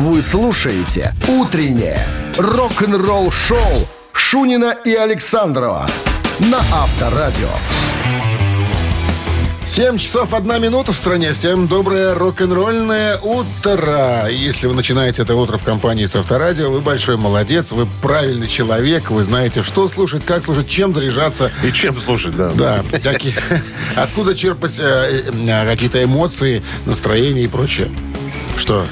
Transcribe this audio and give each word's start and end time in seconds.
Вы 0.00 0.22
слушаете 0.22 1.12
«Утреннее 1.28 2.06
рок-н-ролл-шоу» 2.38 3.86
Шунина 4.14 4.74
и 4.86 4.94
Александрова 4.94 5.86
на 6.38 6.56
Авторадио. 6.72 7.50
7 9.66 9.98
часов 9.98 10.32
1 10.32 10.62
минута 10.62 10.92
в 10.92 10.96
стране. 10.96 11.34
Всем 11.34 11.66
доброе 11.66 12.14
рок-н-ролльное 12.14 13.18
утро. 13.18 14.26
Если 14.30 14.68
вы 14.68 14.72
начинаете 14.74 15.20
это 15.20 15.34
утро 15.34 15.58
в 15.58 15.64
компании 15.64 16.06
с 16.06 16.16
Авторадио, 16.16 16.70
вы 16.70 16.80
большой 16.80 17.18
молодец, 17.18 17.70
вы 17.70 17.86
правильный 18.00 18.48
человек, 18.48 19.10
вы 19.10 19.22
знаете, 19.22 19.62
что 19.62 19.86
слушать, 19.90 20.24
как 20.24 20.46
слушать, 20.46 20.66
чем 20.66 20.94
заряжаться. 20.94 21.52
И 21.62 21.70
чем 21.72 21.98
слушать, 21.98 22.34
да. 22.34 22.52
Да, 22.54 22.84
какие- 23.02 23.34
откуда 23.96 24.34
черпать 24.34 24.78
э, 24.80 25.24
э, 25.46 25.66
какие-то 25.66 26.02
эмоции, 26.02 26.62
настроение 26.86 27.44
и 27.44 27.48
прочее. 27.48 27.90
Что? 28.56 28.86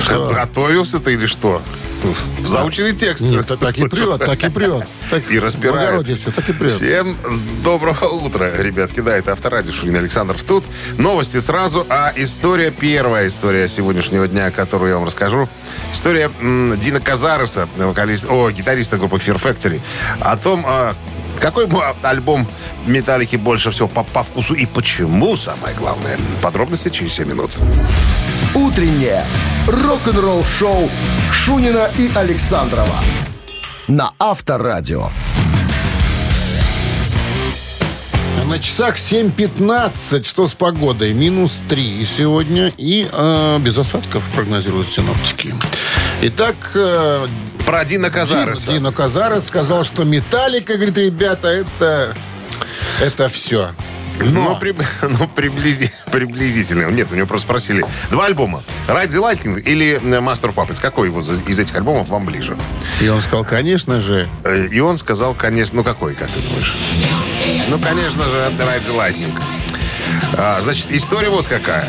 Что? 0.00 0.28
Готовился 0.28 0.98
ты 0.98 1.14
или 1.14 1.26
что? 1.26 1.62
Заученный 2.46 2.92
текст. 2.92 3.24
Нет, 3.24 3.46
так, 3.46 3.78
и 3.78 3.88
прет, 3.88 4.18
так 4.18 4.44
и 4.44 4.50
прет. 4.50 4.86
Так, 5.10 5.22
И 5.30 5.38
благородие 5.38 6.16
всё, 6.16 6.30
так 6.30 6.48
и 6.48 6.52
прет. 6.52 6.72
Всем 6.72 7.16
доброго 7.62 8.08
утра, 8.08 8.50
ребятки. 8.58 9.00
Да, 9.00 9.16
это 9.16 9.32
Авторадио 9.32 9.72
Шунин 9.72 9.96
Александров 9.96 10.42
тут. 10.42 10.64
Новости 10.98 11.40
сразу, 11.40 11.86
а 11.88 12.12
история, 12.16 12.70
первая 12.70 13.28
история 13.28 13.68
сегодняшнего 13.68 14.28
дня, 14.28 14.50
которую 14.50 14.90
я 14.90 14.96
вам 14.96 15.06
расскажу. 15.06 15.48
История 15.92 16.30
Дина 16.40 17.00
Казареса, 17.00 17.68
вокалиста, 17.76 18.28
о, 18.32 18.50
гитариста 18.50 18.98
группы 18.98 19.16
Fear 19.16 19.40
Factory, 19.40 19.80
о 20.20 20.36
том, 20.36 20.64
а, 20.66 20.94
какой 21.40 21.66
альбом 22.02 22.46
Металлики 22.86 23.36
больше 23.36 23.70
всего 23.70 23.88
по, 23.88 24.02
по 24.02 24.22
вкусу 24.22 24.54
и 24.54 24.66
почему, 24.66 25.36
самое 25.36 25.74
главное. 25.74 26.18
Подробности 26.42 26.90
через 26.90 27.14
7 27.14 27.28
минут. 27.28 27.52
«Утреннее 28.54 29.24
рок-н-ролл-шоу» 29.66 30.90
Шунина 31.32 31.88
и 31.98 32.10
Александрова 32.14 32.98
на 33.88 34.12
Авторадио. 34.18 35.10
На 38.46 38.58
часах 38.58 38.96
7.15. 38.96 40.24
Что 40.26 40.46
с 40.46 40.54
погодой? 40.54 41.12
Минус 41.14 41.62
3 41.68 42.06
сегодня. 42.06 42.72
И 42.76 43.08
э, 43.10 43.58
без 43.60 43.76
осадков 43.78 44.30
прогнозируют 44.32 44.88
синоптики. 44.88 45.54
Итак, 46.22 46.54
э, 46.74 47.26
Про 47.66 47.84
Дина 47.84 48.10
Казареса. 48.10 48.66
Дин- 48.68 48.76
Дино 48.78 48.92
Казарес 48.92 49.46
сказал, 49.46 49.84
что 49.84 50.04
металлика, 50.04 50.74
говорит, 50.74 50.96
ребята, 50.98 51.48
это, 51.48 52.14
это 53.00 53.28
все. 53.28 53.70
Ну, 54.20 54.56
при- 54.56 54.72
ну, 55.02 55.28
приблизи- 55.34 55.90
приблизительно. 56.10 56.88
Нет, 56.90 57.10
у 57.12 57.16
него 57.16 57.26
просто 57.26 57.46
спросили. 57.46 57.84
Два 58.10 58.26
альбома. 58.26 58.62
The 58.86 59.08
Lightning 59.20 59.60
или 59.60 59.94
э, 60.02 60.20
Master 60.20 60.52
of 60.52 60.54
Puppets? 60.54 60.80
Какой 60.80 61.08
его 61.08 61.20
из 61.20 61.58
этих 61.58 61.74
альбомов 61.74 62.08
вам 62.08 62.24
ближе? 62.26 62.56
И 63.00 63.08
он 63.08 63.20
сказал, 63.20 63.44
конечно 63.44 64.00
же, 64.00 64.28
Э, 64.44 64.66
И 64.70 64.80
он 64.80 64.96
сказал, 64.96 65.34
конечно... 65.34 65.76
Ну, 65.78 65.84
какой, 65.84 66.14
как 66.14 66.28
ты 66.30 66.40
думаешь? 66.40 66.74
Ну, 67.68 67.78
конечно 67.78 68.24
же, 68.28 68.36
Ride 68.58 68.86
the 68.86 68.96
Lightning. 68.96 69.38
А, 70.36 70.60
значит, 70.60 70.92
история 70.92 71.28
вот 71.30 71.46
какая. 71.46 71.86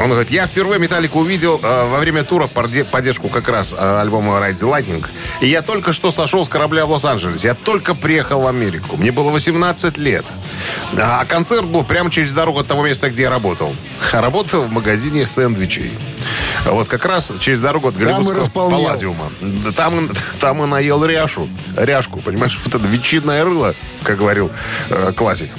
Он 0.00 0.10
говорит, 0.10 0.30
я 0.30 0.46
впервые 0.46 0.78
Металлику 0.78 1.20
увидел 1.20 1.58
э, 1.62 1.88
во 1.88 1.98
время 1.98 2.22
тура 2.22 2.46
в 2.46 2.50
поддержку 2.50 3.28
как 3.28 3.48
раз 3.48 3.74
э, 3.76 4.00
альбома 4.00 4.34
Ride 4.34 4.56
the 4.56 4.70
Lightning. 4.70 5.04
И 5.40 5.46
я 5.46 5.62
только 5.62 5.92
что 5.92 6.10
сошел 6.10 6.44
с 6.44 6.48
корабля 6.48 6.84
в 6.84 6.90
Лос-Анджелес. 6.90 7.44
Я 7.44 7.54
только 7.54 7.94
приехал 7.94 8.42
в 8.42 8.46
Америку. 8.46 8.96
Мне 8.98 9.10
было 9.10 9.30
18 9.30 9.96
лет. 9.96 10.24
А 10.98 11.24
концерт 11.24 11.64
был 11.64 11.82
прямо 11.82 12.10
через 12.10 12.32
дорогу 12.32 12.60
от 12.60 12.66
того 12.66 12.86
места, 12.86 13.08
где 13.08 13.22
я 13.22 13.30
работал. 13.30 13.74
А 14.12 14.20
работал 14.20 14.64
в 14.64 14.70
магазине 14.70 15.26
сэндвичей. 15.26 15.92
Вот 16.66 16.88
как 16.88 17.06
раз 17.06 17.32
через 17.40 17.60
дорогу 17.60 17.88
от 17.88 17.96
Голливудского. 17.96 18.48
Палладиума. 18.50 19.30
Там, 19.76 20.10
там 20.40 20.62
и 20.62 20.66
наел 20.66 21.04
ряшу. 21.04 21.48
Ряшку, 21.76 22.20
понимаешь? 22.20 22.58
Вот 22.64 22.74
это 22.74 22.86
ветчинное 22.86 23.44
рыло, 23.44 23.74
как 24.02 24.18
говорил 24.18 24.50
э, 24.90 25.12
классик. 25.16 25.50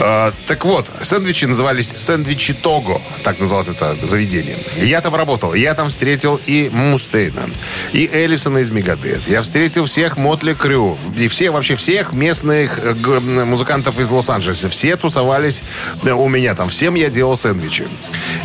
А, 0.00 0.32
так 0.46 0.64
вот, 0.64 0.88
сэндвичи 1.02 1.44
назывались 1.44 1.88
сэндвичи 1.96 2.54
Того. 2.54 3.00
Так 3.22 3.38
называлось 3.38 3.68
это 3.68 3.96
заведение. 4.02 4.56
Я 4.76 5.00
там 5.00 5.14
работал. 5.14 5.54
Я 5.54 5.74
там 5.74 5.88
встретил 5.88 6.40
и 6.46 6.70
Мустейна, 6.72 7.50
и 7.92 8.08
Эллисона 8.12 8.58
из 8.58 8.70
Мегадет. 8.70 9.26
Я 9.28 9.42
встретил 9.42 9.84
всех 9.84 10.16
Мотли 10.16 10.54
Крю. 10.54 10.98
И 11.16 11.28
все, 11.28 11.50
вообще 11.50 11.74
всех 11.74 12.12
местных 12.12 12.78
э, 12.82 12.94
музыкантов 12.94 13.98
из 13.98 14.10
Лос-Анджелеса. 14.10 14.68
Все 14.68 14.96
тусовались 14.96 15.62
э, 16.02 16.10
у 16.10 16.28
меня 16.28 16.54
там. 16.54 16.68
Всем 16.68 16.94
я 16.94 17.08
делал 17.08 17.36
сэндвичи. 17.36 17.88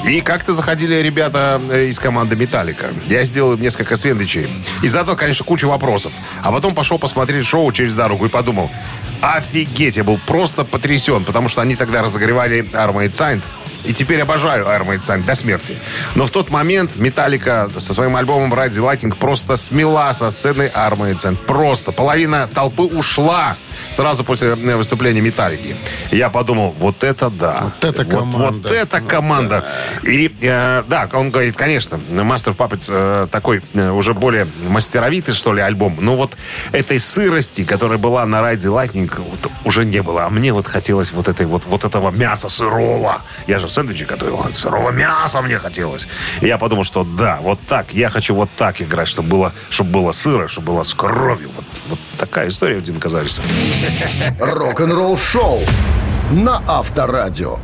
И 0.08 0.22
как-то 0.22 0.54
заходили 0.54 0.96
ребята 0.96 1.62
э, 1.70 1.88
из 1.88 2.00
команды 2.00 2.36
Металлика. 2.36 2.88
Я 3.08 3.24
сделал 3.24 3.58
несколько 3.58 3.96
сэндвичей. 3.96 4.50
И 4.84 4.88
задал, 4.88 5.16
конечно, 5.16 5.46
кучу 5.46 5.68
вопросов. 5.68 6.14
А 6.44 6.52
потом 6.52 6.76
пошел 6.76 7.00
посмотреть 7.00 7.46
шоу 7.46 7.72
через 7.72 7.94
дорогу 7.94 8.26
и 8.26 8.30
подумал, 8.30 8.70
Офигеть, 9.22 9.98
я 9.98 10.04
был 10.04 10.18
просто 10.26 10.64
потрясен, 10.64 11.26
потому 11.26 11.39
что 11.48 11.62
они 11.62 11.76
тогда 11.76 12.02
разогревали 12.02 12.64
Armored 12.74 13.12
Saint. 13.12 13.42
И 13.86 13.94
теперь 13.94 14.22
обожаю 14.22 14.66
Armored 14.66 15.02
Saint 15.02 15.24
до 15.24 15.36
смерти. 15.36 15.78
Но 16.16 16.26
в 16.26 16.32
тот 16.32 16.50
момент 16.50 16.98
Металлика 16.98 17.70
со 17.78 17.94
своим 17.94 18.16
альбомом 18.18 18.54
Ride 18.54 18.70
the 18.70 18.84
Lightning 18.84 19.16
просто 19.16 19.56
смела 19.56 20.12
со 20.12 20.30
сцены 20.30 20.72
Armored 20.76 21.18
Saint. 21.18 21.38
Просто. 21.38 21.92
Половина 21.92 22.50
толпы 22.54 22.84
ушла 22.84 23.56
сразу 23.90 24.24
после 24.24 24.50
э, 24.50 24.76
выступления 24.76 25.22
Металлики. 25.22 25.76
Я 26.12 26.30
подумал, 26.30 26.76
вот 26.80 27.04
это 27.04 27.30
да. 27.30 27.64
Вот 27.64 27.84
это 27.84 28.06
команда. 28.06 28.38
Вот, 28.38 28.72
это 28.72 29.02
команда. 29.02 29.66
И 30.04 30.34
э, 30.42 30.84
да, 30.88 31.10
он 31.14 31.32
говорит, 31.32 31.56
конечно, 31.56 31.96
Master 32.10 32.56
of 32.56 32.58
Puppets 32.58 32.90
э, 32.90 33.28
такой 33.28 33.62
э, 33.74 33.92
уже 33.92 34.14
более 34.14 34.48
мастеровитый, 34.68 35.34
что 35.34 35.54
ли, 35.54 35.62
альбом. 35.62 35.98
Но 36.00 36.16
вот 36.16 36.38
этой 36.72 37.00
сырости, 37.00 37.64
которая 37.64 37.98
была 37.98 38.26
на 38.26 38.40
the 38.54 38.70
Lightning, 38.70 39.12
вот, 39.18 39.52
уже 39.66 39.86
не 39.86 40.02
было. 40.02 40.26
А 40.26 40.30
мне 40.30 40.54
вот 40.54 40.68
хотелось 40.68 41.12
вот, 41.12 41.28
этой, 41.28 41.46
вот, 41.46 41.66
вот 41.66 41.84
этого 41.84 42.12
мяса 42.12 42.50
сырого. 42.50 43.22
Я 43.48 43.60
же 43.60 43.70
сэндвичи 43.70 44.06
готовил. 44.06 44.46
Сырого 44.54 44.92
мяса 44.92 45.42
мне 45.42 45.60
хотелось. 45.60 46.08
И 46.42 46.48
я 46.48 46.58
подумал, 46.58 46.84
что 46.84 47.04
да, 47.04 47.40
вот 47.42 47.60
так. 47.68 47.94
Я 47.94 48.10
хочу 48.10 48.36
вот 48.36 48.50
так 48.58 48.82
играть, 48.82 49.08
чтобы 49.08 49.30
было, 49.30 49.54
чтобы 49.70 49.92
было 49.92 50.12
сыро, 50.12 50.48
чтобы 50.48 50.74
было 50.74 50.84
с 50.84 50.94
кровью. 50.94 51.50
Вот, 51.56 51.66
вот 51.90 52.00
такая 52.18 52.50
история 52.50 52.78
у 52.78 52.82
Дина 52.82 53.00
Казариса. 53.00 53.42
Рок-н-ролл-шоу 54.40 55.60
на 56.32 56.62
Авторадио. 56.68 57.58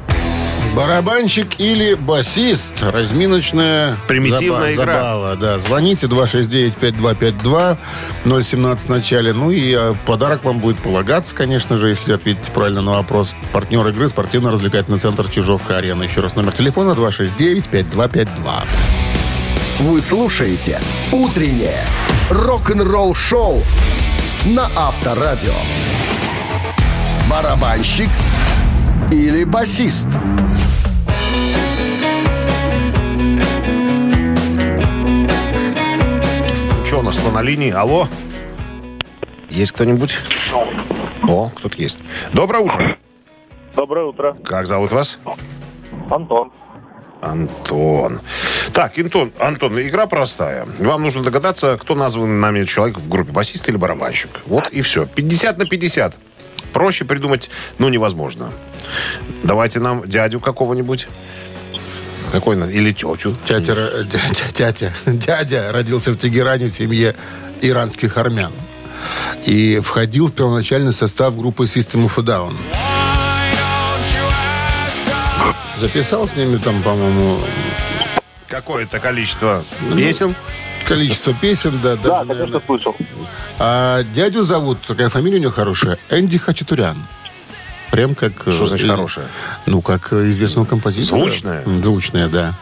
барабанщик 0.75 1.59
или 1.59 1.93
басист. 1.93 2.81
Разминочная 2.83 3.95
Примитивная 4.07 4.71
заба- 4.71 4.73
игра. 4.73 4.93
забава. 4.95 5.35
Да. 5.37 5.59
Звоните 5.59 6.07
269-5252, 6.07 7.77
017 8.43 8.85
в 8.87 8.89
начале. 8.89 9.31
Ну 9.33 9.51
и 9.51 9.73
э, 9.73 9.93
подарок 10.05 10.43
вам 10.43 10.59
будет 10.59 10.79
полагаться, 10.79 11.33
конечно 11.33 11.77
же, 11.77 11.89
если 11.89 12.13
ответите 12.13 12.51
правильно 12.51 12.81
на 12.81 12.91
вопрос. 12.93 13.33
Партнер 13.53 13.87
игры 13.87 14.09
спортивно-развлекательный 14.09 14.99
центр 14.99 15.29
Чижовка-Арена. 15.29 16.03
Еще 16.03 16.19
раз 16.19 16.35
номер 16.35 16.51
телефона 16.51 16.91
269-5252. 16.91 18.27
Вы 19.79 20.01
слушаете 20.01 20.79
«Утреннее 21.11 21.83
рок-н-ролл-шоу» 22.29 23.61
на 24.45 24.69
Авторадио. 24.75 25.53
Барабанщик 27.29 28.09
или 29.11 29.43
басист? 29.43 30.07
Что 36.85 36.99
у 36.99 37.01
нас 37.01 37.17
на 37.33 37.41
линии? 37.41 37.71
Алло? 37.71 38.07
Есть 39.49 39.71
кто-нибудь? 39.71 40.15
О, 41.27 41.49
кто-то 41.55 41.77
есть. 41.81 41.99
Доброе 42.31 42.59
утро. 42.65 42.97
Доброе 43.75 44.05
утро. 44.05 44.37
Как 44.43 44.67
зовут 44.67 44.91
вас? 44.91 45.17
Антон. 46.09 46.51
Антон. 47.21 48.21
Так, 48.75 48.97
Антон, 48.99 49.31
Антон, 49.39 49.79
игра 49.79 50.05
простая. 50.05 50.67
Вам 50.79 51.01
нужно 51.03 51.23
догадаться, 51.23 51.77
кто 51.81 51.95
назван 51.95 52.41
нами 52.41 52.65
человек 52.65 52.97
в 52.99 53.07
группе, 53.07 53.31
басист 53.31 53.69
или 53.69 53.77
барабанщик. 53.77 54.29
Вот 54.47 54.67
и 54.67 54.81
все. 54.81 55.05
50 55.05 55.57
на 55.57 55.65
50. 55.65 56.15
Проще 56.73 57.05
придумать, 57.05 57.49
ну, 57.79 57.87
невозможно. 57.87 58.51
Давайте 59.43 59.79
нам 59.79 60.05
дядю 60.05 60.41
какого-нибудь. 60.41 61.07
Какой? 62.33 62.57
на- 62.57 62.65
Или 62.65 62.91
тетю. 62.91 63.37
Тятя, 63.45 63.77
тятя, 64.53 64.91
дядя 65.05 65.71
родился 65.71 66.11
в 66.11 66.17
Тегеране 66.17 66.67
в 66.67 66.73
семье 66.73 67.15
иранских 67.61 68.17
армян. 68.17 68.51
И 69.45 69.79
входил 69.81 70.27
в 70.27 70.33
первоначальный 70.33 70.91
состав 70.91 71.37
группы 71.37 71.63
System 71.63 72.07
of 72.09 72.13
a 72.17 72.23
Down. 72.23 72.53
Записал 75.79 76.27
с 76.27 76.35
ними 76.35 76.57
там, 76.57 76.81
по-моему, 76.83 77.39
Какое-то 78.47 78.99
количество 78.99 79.63
песен. 79.95 80.35
количество 80.87 81.33
песен, 81.33 81.79
да, 81.81 81.95
Да, 81.95 81.95
даже, 81.95 82.09
конечно, 82.11 82.33
наверное. 82.35 82.61
слышал. 82.65 82.95
А 83.59 84.03
дядю 84.03 84.43
зовут, 84.43 84.81
такая 84.81 85.09
фамилия 85.09 85.37
у 85.37 85.41
него 85.41 85.51
хорошая, 85.51 85.97
Энди 86.09 86.37
Хачатурян. 86.37 86.97
Прям 87.91 88.13
как... 88.15 88.33
Что 88.41 88.65
э, 88.65 88.67
значит 88.67 88.85
э, 88.87 88.89
хорошая? 88.89 89.27
Ну, 89.65 89.81
как 89.81 90.11
э, 90.11 90.29
известного 90.29 90.65
композитора. 90.65 91.19
Звучная? 91.19 91.63
Звучная, 91.81 92.27
да. 92.27 92.53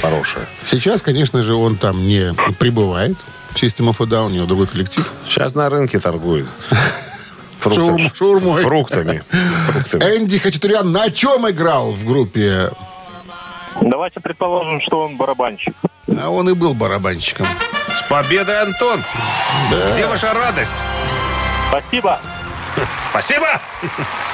хорошая. 0.00 0.46
Сейчас, 0.66 1.00
конечно 1.02 1.42
же, 1.42 1.54
он 1.54 1.76
там 1.76 2.06
не 2.06 2.32
прибывает. 2.58 3.16
В 3.50 3.56
System 3.62 3.88
of 3.90 3.96
a 4.00 4.06
Down, 4.06 4.26
у 4.26 4.30
него 4.30 4.46
другой 4.46 4.66
коллектив. 4.66 5.10
Сейчас 5.26 5.54
на 5.54 5.68
рынке 5.70 5.98
торгует. 5.98 6.46
Шаурм- 7.64 8.10
шаурмой. 8.14 8.62
Фруктами. 8.62 9.22
Фруктами. 9.68 10.02
Энди 10.02 10.38
Хачатурян 10.38 10.90
на 10.90 11.10
чем 11.10 11.48
играл 11.48 11.92
в 11.92 12.04
группе? 12.04 12.70
Давайте 13.80 14.20
предположим, 14.20 14.80
что 14.80 15.00
он 15.00 15.16
барабанщик. 15.16 15.74
А 16.20 16.28
он 16.30 16.48
и 16.48 16.54
был 16.54 16.74
барабанщиком. 16.74 17.46
С 17.88 18.02
победой, 18.08 18.62
Антон! 18.62 19.02
Где 19.92 20.06
ваша 20.06 20.32
радость? 20.34 20.82
Спасибо. 21.68 22.18
Спасибо! 23.10 23.46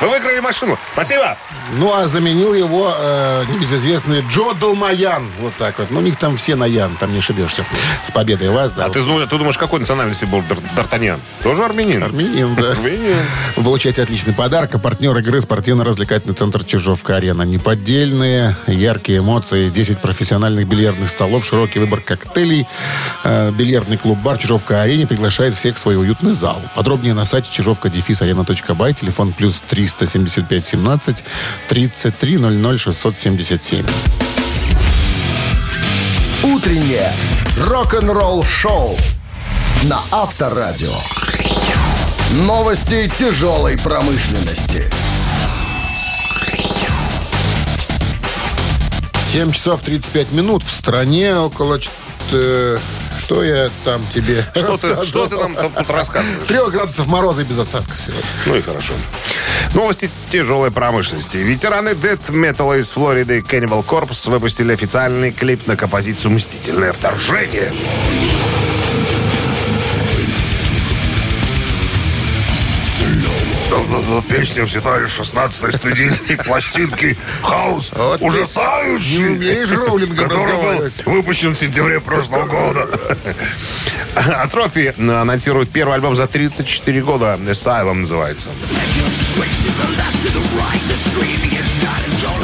Вы 0.00 0.09
выиграли 0.09 0.41
машину. 0.41 0.79
Спасибо! 0.93 1.37
Ну, 1.75 1.93
а 1.93 2.06
заменил 2.09 2.55
его 2.55 2.93
э, 2.97 3.45
небезызвестный 3.53 4.25
Джо 4.31 4.55
Долмаян. 4.59 5.27
Вот 5.41 5.55
так 5.56 5.79
вот. 5.79 5.91
Ну, 5.91 5.99
у 5.99 6.03
них 6.03 6.17
там 6.17 6.37
все 6.37 6.55
на 6.55 6.65
Ян, 6.65 6.97
там 6.99 7.12
не 7.12 7.19
ошибешься. 7.19 7.65
С 8.03 8.11
победой 8.11 8.50
вас, 8.50 8.73
да. 8.73 8.87
А 8.87 8.91
ты, 8.91 9.00
ну, 9.00 9.27
ты 9.27 9.37
думаешь, 9.37 9.59
какой 9.59 9.81
национальности 9.81 10.25
был 10.25 10.43
Дар- 10.43 10.59
Д'Артаньян? 10.77 11.19
Тоже 11.43 11.65
армянин? 11.65 12.03
Армянин, 12.03 12.55
да. 12.55 12.71
Армянин. 12.73 13.17
Вы 13.56 13.62
получаете 13.65 14.03
отличный 14.03 14.33
подарок. 14.35 14.75
А 14.75 14.79
партнер 14.79 15.17
игры 15.19 15.41
спортивно-развлекательный 15.41 16.35
центр 16.35 16.65
Чижовка-Арена. 16.65 17.43
Неподдельные, 17.43 18.56
яркие 18.67 19.19
эмоции, 19.19 19.69
10 19.69 20.00
профессиональных 20.00 20.67
бильярдных 20.67 21.11
столов, 21.11 21.45
широкий 21.47 21.79
выбор 21.79 22.00
коктейлей. 22.00 22.67
Э, 23.25 23.50
Бильярдный 23.50 23.97
клуб-бар 23.97 24.39
Чижовка-Арене 24.39 25.06
приглашает 25.06 25.55
всех 25.55 25.77
в 25.77 25.79
свой 25.79 25.97
уютный 25.97 26.33
зал. 26.33 26.61
Подробнее 26.75 27.15
на 27.15 27.25
сайте 27.25 27.50
чижовка-арена.бай, 28.44 28.94
телефон 28.94 29.32
плюс 29.32 29.62
375 29.69 30.67
17 30.67 31.25
33 31.69 32.37
00 32.38 32.79
677. 32.79 33.87
Утреннее 36.44 37.12
рок-н-ролл-шоу 37.58 38.96
на 39.85 40.00
Авторадио. 40.11 40.94
Новости 42.32 43.11
тяжелой 43.19 43.79
промышленности. 43.79 44.90
7 49.32 49.52
часов 49.52 49.82
35 49.82 50.32
минут. 50.32 50.62
В 50.62 50.70
стране 50.70 51.37
около... 51.37 51.79
ч- 51.81 51.90
э, 52.32 52.79
Что 53.28 53.44
я 53.44 53.69
там 53.84 54.02
тебе 54.14 54.42
Что 54.54 54.78
ты, 54.78 55.04
что 55.04 55.26
ты 55.26 55.36
нам 55.36 55.54
там 55.54 55.70
тут 55.70 55.90
рассказываешь? 55.90 56.48
Трех 56.48 56.70
градусов 56.72 57.06
мороза 57.08 57.42
и 57.42 57.44
без 57.44 57.58
осадков 57.58 58.00
сегодня. 58.00 58.25
Ну 58.46 58.56
и 58.56 58.62
хорошо. 58.62 58.94
Новости 59.75 60.08
тяжелой 60.30 60.70
промышленности. 60.70 61.36
Ветераны 61.36 61.90
Death 61.90 62.30
Metal 62.30 62.80
из 62.80 62.90
Флориды 62.92 63.40
Cannibal 63.40 63.84
Corpse 63.84 64.30
выпустили 64.30 64.72
официальный 64.72 65.30
клип 65.30 65.66
на 65.66 65.76
композицию 65.76 66.30
«Мстительное 66.30 66.94
вторжение». 66.94 67.70
Песня 74.29 74.64
взята 74.64 75.02
из 75.02 75.08
16-й 75.19 75.73
студийной 75.73 76.37
пластинки 76.44 77.17
«Хаус» 77.43 77.93
Вот 77.94 78.20
ужасающий, 78.20 79.19
не 79.19 79.29
умеешь 79.37 79.70
Роулингом 79.70 80.29
который 80.29 80.52
был 80.52 80.90
выпущен 81.06 81.55
в 81.55 81.58
сентябре 81.58 82.00
прошлого 82.00 82.46
года. 82.46 82.88
Атрофи 84.14 84.94
анонсирует 84.99 85.70
первый 85.70 85.94
альбом 85.94 86.17
за 86.17 86.26
34 86.26 87.02
года. 87.02 87.38
Asylum 87.40 87.94
называется. 87.94 88.50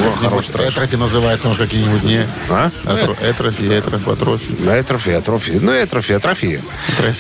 О, 0.06 0.16
хороший 0.16 0.52
трэш. 0.52 0.72
Этрофи 0.74 0.96
называется, 0.96 1.48
может, 1.48 1.62
какие-нибудь 1.62 2.02
не... 2.04 2.26
А? 2.50 2.70
Атро- 2.84 3.16
Этрофи, 3.22 3.62
этрофи, 3.78 4.10
атрофи. 4.10 4.68
Атрофи, 4.78 5.10
атрофи. 5.10 5.50
Ну, 5.60 5.82
атрофи, 5.82 6.12
атрофи. 6.12 6.60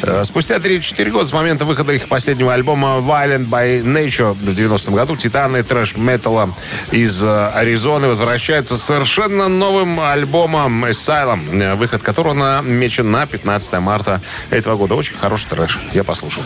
Э, 0.02 0.24
Спустя 0.24 0.58
34 0.58 1.10
года 1.10 1.26
с 1.26 1.32
момента 1.32 1.64
выхода 1.64 1.92
их 1.92 2.08
последнего 2.08 2.52
альбома 2.52 2.98
Violent 2.98 3.48
by 3.48 3.82
Nature 3.82 4.34
в 4.34 4.48
90-м 4.48 4.94
году 4.94 5.16
титаны 5.16 5.62
трэш-металла 5.62 6.52
из 6.90 7.22
э, 7.22 7.46
Аризоны 7.54 8.08
возвращаются 8.08 8.76
с 8.76 8.82
совершенно 8.82 9.48
новым 9.48 10.00
альбомом 10.00 10.84
Asylum, 10.84 11.60
э, 11.62 11.74
выход 11.76 12.02
которого 12.02 12.34
намечен 12.34 13.10
на 13.10 13.26
15 13.26 13.72
марта 13.80 14.20
этого 14.50 14.76
года. 14.76 14.94
Очень 14.94 15.16
хороший 15.16 15.48
трэш. 15.48 15.78
Я 15.92 16.04
послушал. 16.04 16.42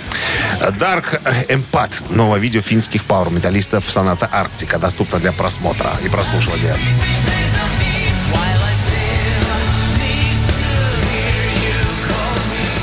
Dark 0.61 1.21
Empath. 1.49 2.05
Новое 2.15 2.39
видео 2.39 2.61
финских 2.61 3.05
пауэр-металлистов 3.19 3.85
Соната 3.91 4.29
Арктика. 4.31 4.79
Доступно 4.79 5.19
для 5.19 5.33
просмотра 5.33 5.91
и 6.05 6.09
прослушивания. 6.09 6.77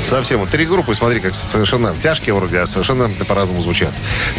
Совсем. 0.06 0.38
Вот 0.38 0.50
три 0.50 0.66
группы, 0.66 0.94
смотри, 0.94 1.18
как 1.18 1.34
совершенно 1.34 1.92
тяжкие 1.98 2.32
вроде, 2.34 2.60
а 2.60 2.66
совершенно 2.68 3.08
по-разному 3.24 3.60
звучат. 3.60 3.90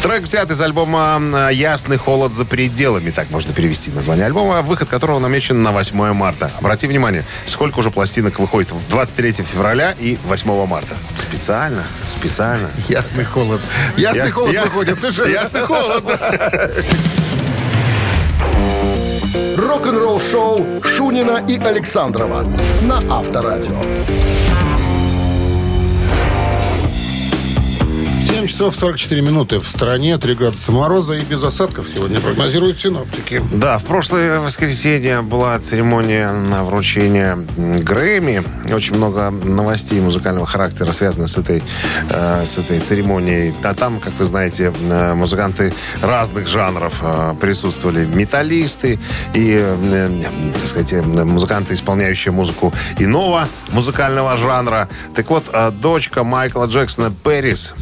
Трек 0.02 0.24
взят 0.24 0.50
из 0.50 0.62
альбома 0.62 1.22
э, 1.50 1.54
«Ясный 1.54 1.98
холод 1.98 2.34
за 2.34 2.46
пределами», 2.46 3.12
так 3.12 3.30
можно 3.32 3.54
перевести 3.54 3.92
название 3.92 4.26
альбома, 4.26 4.62
выход 4.62 4.88
которого 4.88 5.20
намечен 5.20 5.62
на 5.62 5.74
8 5.74 6.14
марта. 6.14 6.52
Обрати 6.58 6.88
внимание, 6.88 7.26
сколько 7.46 7.80
уже 7.80 7.92
пластинок 7.92 8.40
выходит 8.40 8.72
23 8.90 9.32
февраля 9.34 9.94
и 10.00 10.18
8 10.26 10.66
марта. 10.66 10.96
Специально, 11.18 11.84
специально. 12.08 12.70
Ясный 12.88 13.26
холод. 13.26 13.62
Ясный 13.98 14.28
Я- 14.28 14.32
холод 14.32 14.54
я- 14.54 14.64
выходит. 14.64 15.02
Ты 15.02 15.12
что? 15.12 15.26
Ясный 15.26 15.62
холод, 15.62 16.06
да. 16.06 16.70
Рок-н-ролл-шоу 19.58 20.82
Шунина 20.82 21.44
и 21.46 21.60
Александрова 21.60 22.44
на 22.84 23.00
Авторадио. 23.18 23.82
7 28.48 28.54
часов 28.54 28.76
44 28.76 29.22
минуты. 29.22 29.60
В 29.60 29.68
стране 29.68 30.18
3 30.18 30.36
градуса 30.36 30.72
мороза 30.72 31.16
и 31.16 31.22
без 31.22 31.44
осадков 31.44 31.90
сегодня 31.90 32.22
прогнозируют 32.22 32.80
синоптики. 32.80 33.44
Да, 33.52 33.78
в 33.78 33.84
прошлое 33.84 34.40
воскресенье 34.40 35.22
была 35.22 35.60
церемония 35.60 36.32
на 36.32 36.64
вручение 36.64 37.46
Грэмми. 37.58 38.44
Очень 38.74 38.96
много 38.96 39.32
новостей 39.32 40.00
музыкального 40.00 40.48
характера 40.48 40.94
связано 40.94 41.28
с 41.28 41.38
этой, 41.38 41.62
э, 42.10 42.46
с 42.46 42.58
этой 42.58 42.80
церемонией. 42.80 43.54
А 43.64 43.74
там, 43.74 44.00
как 44.00 44.14
вы 44.18 44.24
знаете, 44.24 44.74
э, 44.80 45.14
музыканты 45.14 45.74
разных 46.02 46.48
жанров 46.48 46.94
э, 47.02 47.36
присутствовали. 47.42 48.06
Металлисты 48.06 48.98
и, 49.34 49.58
э, 49.60 50.22
так 50.54 50.66
сказать, 50.66 50.94
музыканты, 51.04 51.74
исполняющие 51.74 52.32
музыку 52.32 52.74
иного 52.98 53.50
музыкального 53.72 54.38
жанра. 54.38 54.88
Так 55.16 55.30
вот, 55.30 55.54
дочка 55.82 56.24
Майкла 56.24 56.66
Джексона 56.66 57.12
Пэрис 57.12 57.74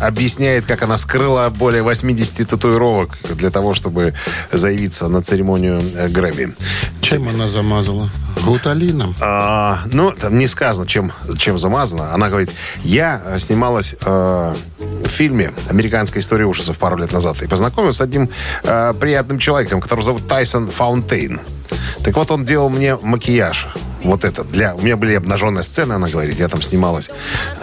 объясняет, 0.00 0.64
как 0.64 0.82
она 0.82 0.96
скрыла 0.96 1.50
более 1.50 1.82
80 1.82 2.48
татуировок 2.48 3.18
для 3.36 3.50
того, 3.50 3.74
чтобы 3.74 4.14
заявиться 4.50 5.08
на 5.08 5.22
церемонию 5.22 5.82
э, 5.94 6.08
Грэмми. 6.08 6.54
Чем 7.02 7.28
она 7.28 7.48
замазала? 7.48 8.10
Гуталином. 8.42 9.14
А, 9.20 9.82
ну, 9.92 10.12
там 10.12 10.38
не 10.38 10.48
сказано, 10.48 10.86
чем, 10.86 11.12
чем 11.38 11.58
замазано. 11.58 12.14
Она 12.14 12.28
говорит, 12.28 12.50
я 12.82 13.20
э, 13.24 13.38
снималась 13.38 13.94
э, 14.00 14.54
в 14.78 15.08
фильме 15.08 15.52
«Американская 15.68 16.22
история 16.22 16.46
ужасов» 16.46 16.78
пару 16.78 16.96
лет 16.96 17.12
назад 17.12 17.42
и 17.42 17.46
познакомилась 17.46 17.96
с 17.96 18.00
одним 18.00 18.30
э, 18.62 18.94
приятным 18.98 19.38
человеком, 19.38 19.80
которого 19.80 20.04
зовут 20.04 20.26
Тайсон 20.26 20.70
Фаунтейн. 20.70 21.40
Так 22.02 22.16
вот, 22.16 22.30
он 22.30 22.44
делал 22.44 22.70
мне 22.70 22.96
макияж. 22.96 23.68
Вот 24.02 24.24
это. 24.24 24.44
Для... 24.44 24.74
У 24.74 24.80
меня 24.80 24.96
были 24.96 25.14
обнаженные 25.14 25.62
сцены, 25.62 25.94
она 25.94 26.08
говорит. 26.08 26.38
Я 26.38 26.48
там 26.48 26.60
снималась 26.60 27.10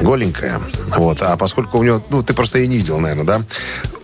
голенькая. 0.02 0.62
Вот. 0.98 1.22
А 1.22 1.36
поскольку 1.38 1.80
у 1.80 1.84
него... 1.84 2.04
Ну, 2.10 2.24
ты 2.24 2.34
просто 2.34 2.60
ее 2.60 2.68
не 2.68 2.78
видел, 2.78 3.00
наверное, 3.00 3.26
да? 3.26 3.42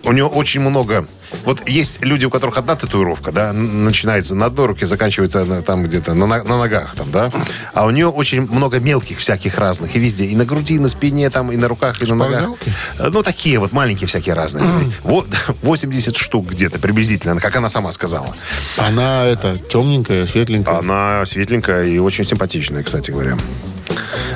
У 0.04 0.12
него 0.12 0.28
очень 0.28 0.60
много... 0.60 1.06
Вот 1.44 1.68
есть 1.68 2.00
люди, 2.04 2.24
у 2.26 2.30
которых 2.30 2.58
одна 2.58 2.76
татуировка, 2.76 3.32
да, 3.32 3.52
начинается 3.52 4.34
на 4.36 4.46
одной 4.46 4.66
руке, 4.66 4.86
заканчивается 4.86 5.44
на- 5.44 5.62
там 5.62 5.82
где-то 5.82 6.14
на, 6.14 6.26
на- 6.26 6.44
ногах, 6.44 6.94
там, 6.94 7.10
да. 7.10 7.32
А 7.72 7.86
у 7.86 7.90
нее 7.90 8.06
очень 8.08 8.42
много 8.42 8.78
мелких 8.78 9.18
всяких 9.18 9.58
разных. 9.58 9.96
И 9.96 9.98
везде. 9.98 10.26
И 10.26 10.36
на 10.36 10.44
груди, 10.44 10.74
и 10.74 10.78
на 10.78 10.88
спине, 10.88 11.28
там, 11.30 11.50
и 11.50 11.56
на 11.56 11.66
руках, 11.66 12.00
и 12.00 12.06
на 12.06 12.14
ногах. 12.14 12.50
Э, 12.98 13.08
Ну, 13.10 13.22
такие 13.22 13.58
вот 13.58 13.72
маленькие 13.72 14.06
всякие 14.06 14.34
разные. 14.34 14.64
Вот 15.02 15.26
80 15.62 16.16
штук 16.16 16.50
где-то 16.50 16.78
приблизительно, 16.78 17.40
как 17.40 17.56
она 17.56 17.68
сама 17.68 17.90
сказала. 17.90 18.34
Она 18.76 19.24
это 19.24 19.58
темненькая, 19.58 20.26
светленькая. 20.26 20.78
Она 20.78 21.24
светленькая 21.26 21.84
и 21.86 21.98
очень 21.98 22.24
симпатичная, 22.24 22.82
кстати 22.84 23.10
говоря. 23.10 23.36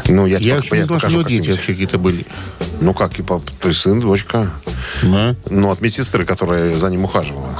Ну, 0.08 0.26
я, 0.26 0.38
тебе 0.38 0.50
Я 0.50 0.84
что 0.84 0.94
у 0.94 0.96
покажу 0.96 1.18
него 1.18 1.28
дети 1.28 1.50
вообще 1.50 1.72
какие-то 1.72 1.98
были. 1.98 2.24
Ну, 2.80 2.94
как, 2.94 3.18
и 3.18 3.22
пап, 3.22 3.42
то 3.60 3.68
есть 3.68 3.80
сын, 3.80 4.00
дочка. 4.00 4.50
Да? 5.02 5.36
Ну, 5.50 5.70
от 5.70 5.80
медсестры, 5.80 6.24
которая 6.24 6.76
за 6.76 6.88
ним 6.88 7.04
ухаживала. 7.04 7.58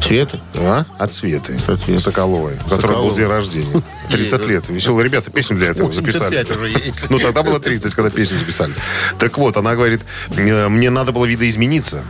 Света? 0.00 0.38
А? 0.54 0.84
От 0.98 1.12
Светы. 1.12 1.58
От 1.66 1.82
Светы. 1.82 1.98
Соколовой. 1.98 2.54
У 2.64 2.68
которой 2.68 2.96
был 2.98 3.12
день 3.12 3.26
рождения. 3.26 3.82
30 4.10 4.46
лет. 4.46 4.64
Веселые 4.68 5.04
ребята 5.04 5.32
песню 5.32 5.56
для 5.56 5.68
этого 5.68 5.90
записали. 5.90 6.36
85 6.36 6.50
уже 6.56 6.68
ей. 6.68 6.94
Ну, 7.08 7.18
тогда 7.18 7.42
было 7.42 7.58
30, 7.58 7.92
когда 7.94 8.10
песню 8.10 8.38
записали. 8.38 8.72
Так 9.18 9.36
вот, 9.36 9.56
она 9.56 9.74
говорит, 9.74 10.02
«Э, 10.36 10.68
мне 10.68 10.90
надо 10.90 11.10
было 11.10 11.24
видоизмениться. 11.24 12.04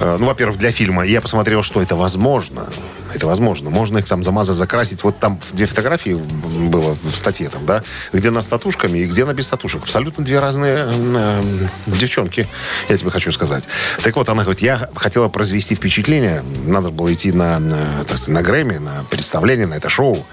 Э, 0.00 0.16
ну, 0.18 0.26
во-первых, 0.26 0.58
для 0.58 0.72
фильма. 0.72 1.04
Я 1.04 1.20
посмотрел, 1.20 1.62
что 1.62 1.80
это 1.80 1.96
возможно. 1.96 2.66
Это 3.14 3.26
возможно. 3.26 3.70
Можно 3.70 3.98
их 3.98 4.06
там 4.06 4.22
замазать, 4.22 4.56
закрасить. 4.56 5.04
Вот 5.04 5.18
там 5.18 5.40
две 5.52 5.66
фотографии 5.66 6.14
было 6.14 6.94
в 6.94 7.16
статье 7.16 7.48
там, 7.48 7.64
да, 7.66 7.82
где 8.12 8.28
она 8.28 8.42
с 8.42 8.46
татушками 8.46 8.98
и 8.98 9.06
где 9.06 9.22
она 9.22 9.32
без 9.32 9.48
татушек. 9.48 9.82
Абсолютно 9.82 10.24
две 10.24 10.38
разные 10.38 10.86
э, 10.88 11.42
девчонки, 11.86 12.48
я 12.88 12.96
тебе 12.98 13.10
хочу 13.10 13.32
сказать. 13.32 13.64
Так 14.02 14.16
вот, 14.16 14.28
она 14.28 14.42
говорит, 14.42 14.62
я 14.62 14.88
хотела 14.94 15.28
произвести 15.28 15.74
впечатление. 15.74 16.42
Надо 16.64 16.90
было 16.90 17.12
идти 17.12 17.32
на, 17.32 17.58
на, 17.58 18.04
на 18.26 18.42
Грэмми, 18.42 18.78
на 18.78 19.04
представление, 19.10 19.66
на 19.66 19.74
это 19.74 19.88
шоу. 19.88 20.26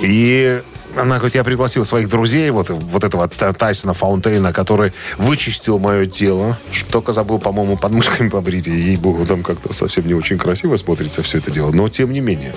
И 0.00 0.62
она 0.96 1.16
говорит, 1.16 1.34
я 1.34 1.44
пригласил 1.44 1.84
своих 1.84 2.08
друзей, 2.08 2.50
вот, 2.50 2.70
вот 2.70 3.04
этого 3.04 3.28
Тайсона 3.28 3.94
Фаунтейна, 3.94 4.52
который 4.52 4.92
вычистил 5.18 5.78
мое 5.78 6.06
тело. 6.06 6.58
Только 6.90 7.12
забыл, 7.12 7.38
по-моему, 7.38 7.76
подмышками 7.76 8.28
побрить. 8.28 8.68
И, 8.68 8.70
ей-богу, 8.70 9.26
там 9.26 9.42
как-то 9.42 9.72
совсем 9.72 10.06
не 10.06 10.14
очень 10.14 10.38
красиво 10.38 10.76
смотрится 10.76 11.22
все 11.22 11.38
это 11.38 11.50
дело. 11.50 11.72
Но, 11.72 11.88
тем 11.88 12.12
не 12.12 12.20
менее. 12.20 12.54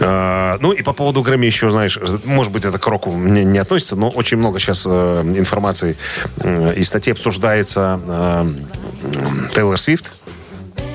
А, 0.00 0.58
ну, 0.60 0.72
и 0.72 0.82
по 0.82 0.92
поводу 0.92 1.22
Грэмми 1.22 1.46
еще, 1.46 1.70
знаешь, 1.70 1.98
может 2.24 2.52
быть, 2.52 2.64
это 2.64 2.78
к 2.78 2.86
року 2.86 3.12
не, 3.12 3.44
не 3.44 3.58
относится, 3.58 3.96
но 3.96 4.10
очень 4.10 4.36
много 4.36 4.58
сейчас 4.58 4.84
э, 4.86 5.22
информации 5.36 5.96
э, 6.38 6.74
и 6.76 6.82
статей 6.82 7.12
обсуждается 7.12 8.00
э, 8.06 8.50
Тейлор 9.54 9.78
Свифт. 9.78 10.10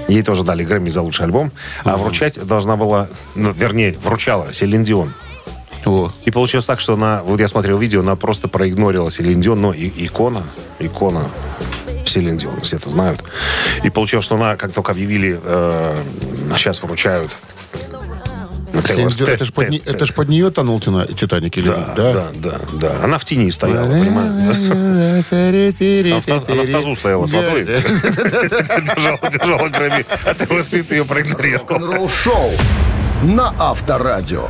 Ей 0.07 0.21
тоже 0.21 0.43
дали 0.43 0.63
Грэмми 0.63 0.89
за 0.89 1.01
лучший 1.01 1.25
альбом. 1.25 1.51
А 1.83 1.97
вручать 1.97 2.45
должна 2.45 2.75
была, 2.75 3.07
ну, 3.33 3.51
вернее, 3.51 3.95
вручала 4.03 4.53
Селин 4.53 4.83
Дион. 4.83 5.11
О. 5.85 6.11
И 6.25 6.31
получилось 6.31 6.65
так, 6.65 6.79
что 6.79 6.93
она, 6.93 7.21
вот 7.23 7.39
я 7.39 7.47
смотрел 7.47 7.77
видео, 7.77 8.01
она 8.01 8.15
просто 8.15 8.47
проигнорила 8.47 9.11
Селин 9.11 9.39
Дион, 9.39 9.61
но 9.61 9.73
и, 9.73 9.91
икона, 10.05 10.43
икона 10.79 11.29
Селин 12.05 12.37
Дион, 12.37 12.61
все 12.61 12.77
это 12.77 12.89
знают. 12.89 13.23
И 13.83 13.89
получилось, 13.89 14.25
что 14.25 14.35
она, 14.35 14.55
как 14.55 14.71
только 14.71 14.91
объявили, 14.91 15.39
э, 15.43 16.03
сейчас 16.57 16.81
вручают 16.81 17.31
Селин 18.87 19.09
Дион, 19.09 19.29
это 19.29 19.45
же 19.45 19.51
под, 19.51 19.69
не- 19.69 19.81
это 19.85 20.05
ж 20.05 20.13
под 20.13 20.27
нее 20.29 20.49
тонул 20.51 20.79
Титаник 20.81 21.57
или 21.57 21.67
да, 21.69 21.77
нет, 21.77 21.95
да, 21.95 22.25
да, 22.33 22.59
да. 22.73 23.03
Она 23.03 23.17
в 23.17 23.25
тени 23.25 23.49
стояла, 23.51 23.87
понимаешь? 23.87 25.23
Она 26.11 26.63
в 26.63 26.71
тазу 26.71 26.95
стояла 26.95 27.25
с 27.27 27.31
водой. 27.31 27.63
Держала, 27.65 29.19
держала 29.31 29.69
Грэмми. 29.69 30.05
А 30.25 30.33
Тейлор 30.33 30.63
Свифт 30.63 30.91
ее 30.91 31.05
проигнорировал. 31.05 31.65
Рок-н-ролл-шоу 31.67 32.51
на 33.23 33.53
Авторадио. 33.59 34.49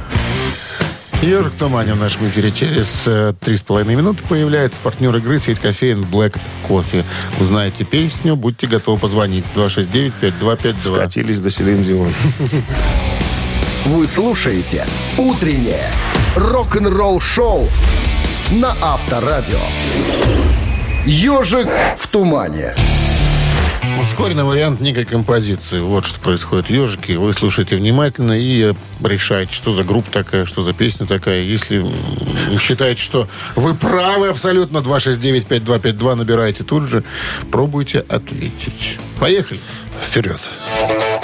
Ежик 1.21 1.53
в 1.53 1.57
тумане 1.57 1.93
в 1.93 1.99
нашем 1.99 2.27
эфире 2.27 2.51
через 2.51 3.07
э, 3.07 3.33
три 3.39 3.55
с 3.55 3.63
половиной 3.63 3.95
минуты 3.95 4.23
появляется 4.23 4.79
партнер 4.79 5.15
игры 5.17 5.39
сеть 5.39 5.59
кофеин 5.59 6.01
Black 6.01 6.39
Coffee. 6.67 7.03
Узнаете 7.39 7.83
песню, 7.83 8.35
будьте 8.35 8.67
готовы 8.67 8.99
позвонить. 8.99 9.45
269-5252. 9.55 10.81
Скатились 10.81 11.41
до 11.41 11.49
Селин 11.49 11.81
Дион. 11.81 12.13
Вы 13.85 14.07
слушаете 14.07 14.85
«Утреннее 15.17 15.91
рок-н-ролл-шоу» 16.35 17.69
на 18.51 18.75
Авторадио. 18.81 19.59
«Ежик 21.05 21.67
в 21.97 22.07
тумане». 22.07 22.73
Ускоренный 24.01 24.43
вариант 24.43 24.81
некой 24.81 25.05
композиции. 25.05 25.79
Вот 25.79 26.05
что 26.05 26.19
происходит. 26.19 26.69
Ежики, 26.69 27.13
вы 27.13 27.33
слушаете 27.33 27.75
внимательно 27.75 28.33
и 28.33 28.73
решаете, 29.03 29.53
что 29.53 29.71
за 29.71 29.83
группа 29.83 30.11
такая, 30.11 30.45
что 30.45 30.61
за 30.61 30.73
песня 30.73 31.07
такая. 31.07 31.41
Если 31.43 31.85
считаете, 32.59 33.01
что 33.01 33.27
вы 33.55 33.73
правы 33.73 34.27
абсолютно, 34.27 34.79
269-5252 34.79 36.15
набираете 36.15 36.63
тут 36.63 36.83
же, 36.83 37.03
пробуйте 37.51 37.99
ответить. 38.07 38.99
Поехали. 39.19 39.59
Вперед. 40.09 40.39
Смотрите, 40.79 41.14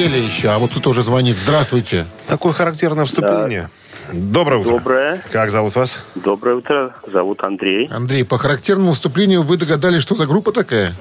запели 0.00 0.24
еще, 0.24 0.48
а 0.48 0.58
вот 0.58 0.70
тут 0.72 0.86
уже 0.86 1.02
звонит. 1.02 1.36
Здравствуйте. 1.36 2.06
Такое 2.26 2.52
характерное 2.52 3.04
вступление. 3.04 3.68
Доброе 4.12 4.60
утро. 4.60 4.70
Доброе. 4.70 5.22
Как 5.30 5.50
зовут 5.50 5.76
вас? 5.76 6.04
Доброе 6.14 6.56
утро. 6.56 6.94
Зовут 7.06 7.44
Андрей. 7.44 7.86
Андрей, 7.92 8.24
по 8.24 8.38
характерному 8.38 8.92
вступлению 8.92 9.42
вы 9.42 9.56
догадались, 9.56 10.02
что 10.02 10.14
за 10.14 10.26
группа 10.26 10.52
такая? 10.52 10.94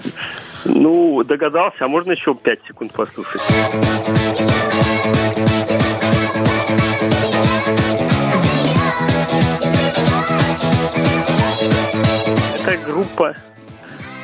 Ну, 0.65 1.23
догадался, 1.23 1.85
а 1.85 1.87
можно 1.87 2.11
еще 2.11 2.35
пять 2.35 2.59
секунд 2.67 2.91
послушать? 2.91 3.41
Это 12.61 12.77
группа... 12.85 13.33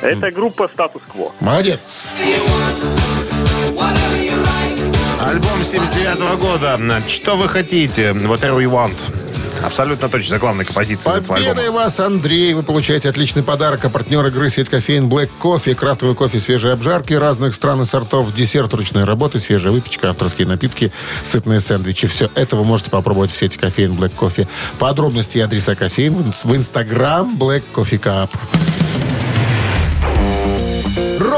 Это 0.02 0.30
группа 0.30 0.68
«Статус-кво». 0.72 1.32
Молодец. 1.40 1.80
Альбом 5.20 5.64
79 5.64 6.38
года. 6.38 6.78
Что 7.08 7.36
вы 7.36 7.48
хотите? 7.48 8.10
Whatever 8.10 8.58
you 8.58 8.70
want. 8.70 8.96
Абсолютно 9.62 10.08
точно. 10.08 10.38
Главная 10.38 10.64
композиция 10.64 11.16
этого 11.16 11.34
Победой 11.34 11.70
вас, 11.70 11.98
Андрей! 11.98 12.54
Вы 12.54 12.62
получаете 12.62 13.08
отличный 13.08 13.42
подарок. 13.42 13.84
А 13.84 13.90
партнер 13.90 14.24
игры 14.26 14.50
сеть 14.50 14.68
кофеин 14.68 15.08
Black 15.08 15.30
Coffee. 15.40 15.74
Крафтовый 15.74 16.14
кофе 16.14 16.38
свежей 16.38 16.72
обжарки 16.72 17.14
разных 17.14 17.54
стран 17.54 17.82
и 17.82 17.84
сортов. 17.84 18.32
Десерт 18.34 18.72
ручной 18.74 19.04
работы, 19.04 19.40
свежая 19.40 19.72
выпечка, 19.72 20.10
авторские 20.10 20.46
напитки, 20.46 20.92
сытные 21.24 21.60
сэндвичи. 21.60 22.06
Все 22.06 22.30
это 22.34 22.56
вы 22.56 22.64
можете 22.64 22.90
попробовать 22.90 23.32
в 23.32 23.36
сети 23.36 23.58
кофеин 23.58 23.94
Black 23.94 24.12
Coffee. 24.16 24.46
Подробности 24.78 25.38
и 25.38 25.40
адреса 25.40 25.74
кофеин 25.74 26.14
в 26.14 26.54
инстаграм 26.54 27.36
Black 27.36 27.64
Coffee 27.74 28.00
Cup. 28.00 28.30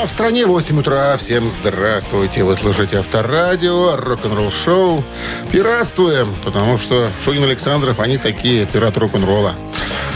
А 0.00 0.06
в 0.06 0.10
стране 0.10 0.46
8 0.46 0.78
утра. 0.78 1.14
Всем 1.18 1.50
здравствуйте. 1.50 2.42
Вы 2.42 2.56
слушаете 2.56 2.96
Авторадио, 3.00 3.96
рок-н-ролл 3.96 4.50
шоу. 4.50 5.04
Пиратствуем, 5.52 6.34
потому 6.42 6.78
что 6.78 7.10
Шунин 7.22 7.44
Александров, 7.44 8.00
они 8.00 8.16
такие 8.16 8.64
пираты 8.64 8.98
рок-н-ролла. 8.98 9.54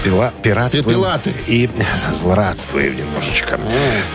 Пила, 0.03 0.33
пиратствуем 0.43 0.89
Пилаты. 0.89 1.35
и 1.47 1.69
злорадствуем 2.13 2.97
немножечко. 2.97 3.61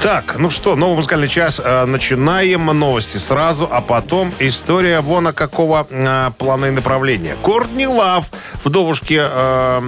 Так, 0.02 0.38
ну 0.40 0.50
что, 0.50 0.76
новый 0.76 0.96
музыкальный 0.96 1.28
час. 1.28 1.62
Э, 1.64 1.86
Начинаем 1.86 2.66
новости 2.66 3.20
сразу, 3.20 3.70
а 3.72 3.82
потом 3.82 4.34
история 4.40 5.02
вон 5.02 5.32
какого 5.34 5.86
э, 5.88 6.32
плана 6.40 6.66
и 6.66 6.72
направления. 6.72 7.36
Кортни 7.44 7.86
Лав, 7.86 8.32
вдовушке 8.64 9.22
э, 9.22 9.82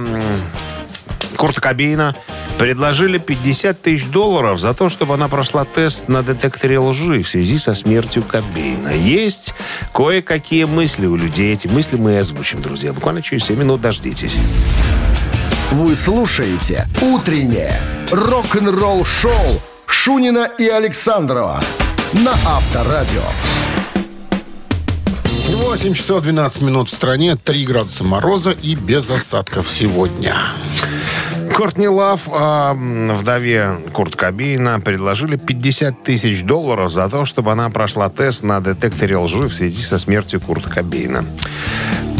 Курта 1.36 1.60
Кобейна, 1.60 2.14
предложили 2.62 3.18
50 3.18 3.82
тысяч 3.82 4.06
долларов 4.06 4.60
за 4.60 4.72
то, 4.72 4.88
чтобы 4.88 5.14
она 5.14 5.26
прошла 5.26 5.64
тест 5.64 6.06
на 6.06 6.22
детекторе 6.22 6.78
лжи 6.78 7.24
в 7.24 7.28
связи 7.28 7.58
со 7.58 7.74
смертью 7.74 8.22
Кобейна. 8.22 8.90
Есть 8.90 9.52
кое-какие 9.92 10.62
мысли 10.62 11.06
у 11.06 11.16
людей. 11.16 11.52
Эти 11.52 11.66
мысли 11.66 11.96
мы 11.96 12.12
и 12.12 12.16
озвучим, 12.18 12.62
друзья. 12.62 12.92
Буквально 12.92 13.20
через 13.20 13.46
7 13.46 13.58
минут 13.58 13.80
дождитесь. 13.80 14.36
Вы 15.72 15.96
слушаете 15.96 16.86
«Утреннее 17.00 17.80
рок-н-ролл-шоу» 18.12 19.60
Шунина 19.86 20.48
и 20.56 20.68
Александрова 20.68 21.60
на 22.12 22.30
Авторадио. 22.46 23.24
8 25.48 25.94
часов 25.94 26.22
12 26.22 26.62
минут 26.62 26.88
в 26.88 26.94
стране, 26.94 27.34
3 27.34 27.64
градуса 27.64 28.04
мороза 28.04 28.52
и 28.52 28.76
без 28.76 29.10
осадков 29.10 29.68
сегодня. 29.68 30.36
Кортни 31.54 31.86
Лав, 31.88 32.28
а, 32.32 32.74
вдове 32.74 33.78
Курт 33.92 34.16
Кобейна, 34.16 34.80
предложили 34.80 35.36
50 35.36 36.02
тысяч 36.02 36.42
долларов 36.42 36.90
за 36.90 37.08
то, 37.08 37.24
чтобы 37.24 37.52
она 37.52 37.68
прошла 37.70 38.08
тест 38.08 38.42
на 38.42 38.60
детекторе 38.60 39.16
лжи 39.16 39.48
в 39.48 39.52
связи 39.52 39.82
со 39.82 39.98
смертью 39.98 40.40
Курта 40.40 40.70
Кобейна. 40.70 41.24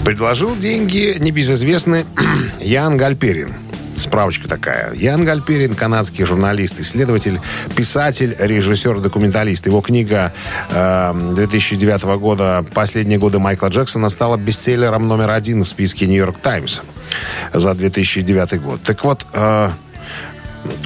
Предложил 0.05 0.57
деньги 0.57 1.17
небезызвестный 1.19 2.05
Ян 2.61 2.97
Гальперин. 2.97 3.55
Справочка 3.99 4.49
такая. 4.49 4.93
Ян 4.95 5.25
Гальперин, 5.25 5.75
канадский 5.75 6.25
журналист, 6.25 6.81
исследователь, 6.81 7.41
писатель, 7.77 8.35
режиссер, 8.39 9.01
документалист. 9.01 9.67
Его 9.67 9.81
книга 9.81 10.33
э, 10.71 11.31
2009 11.35 12.03
года 12.19 12.65
«Последние 12.75 13.19
годы 13.19 13.39
Майкла 13.39 13.69
Джексона» 13.69 14.09
стала 14.09 14.37
бестселлером 14.37 15.09
номер 15.09 15.31
один 15.31 15.63
в 15.63 15.69
списке 15.69 16.07
«Нью-Йорк 16.07 16.39
Таймс» 16.39 16.81
за 17.53 17.75
2009 17.75 18.61
год. 18.61 18.81
Так 18.83 19.05
вот, 19.05 19.27
э, 19.33 19.71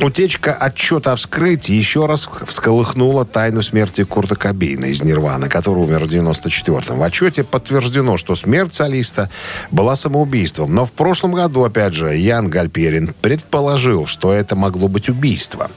Утечка 0.00 0.52
отчета 0.54 1.12
о 1.12 1.16
вскрытии 1.16 1.74
еще 1.74 2.06
раз 2.06 2.28
всколыхнула 2.46 3.24
тайну 3.24 3.62
смерти 3.62 4.04
Курта 4.04 4.36
Кобейна 4.36 4.86
из 4.86 5.02
Нирваны, 5.02 5.48
который 5.48 5.78
умер 5.78 6.04
в 6.04 6.08
94-м. 6.08 6.98
В 6.98 7.02
отчете 7.02 7.44
подтверждено, 7.44 8.16
что 8.16 8.36
смерть 8.36 8.74
солиста 8.74 9.30
была 9.70 9.96
самоубийством. 9.96 10.74
Но 10.74 10.84
в 10.84 10.92
прошлом 10.92 11.32
году, 11.32 11.64
опять 11.64 11.94
же, 11.94 12.14
Ян 12.14 12.48
Гальперин 12.50 13.14
предположил, 13.20 14.06
что 14.06 14.32
это 14.32 14.54
могло 14.54 14.88
быть 14.88 15.08
убийство. 15.08 15.70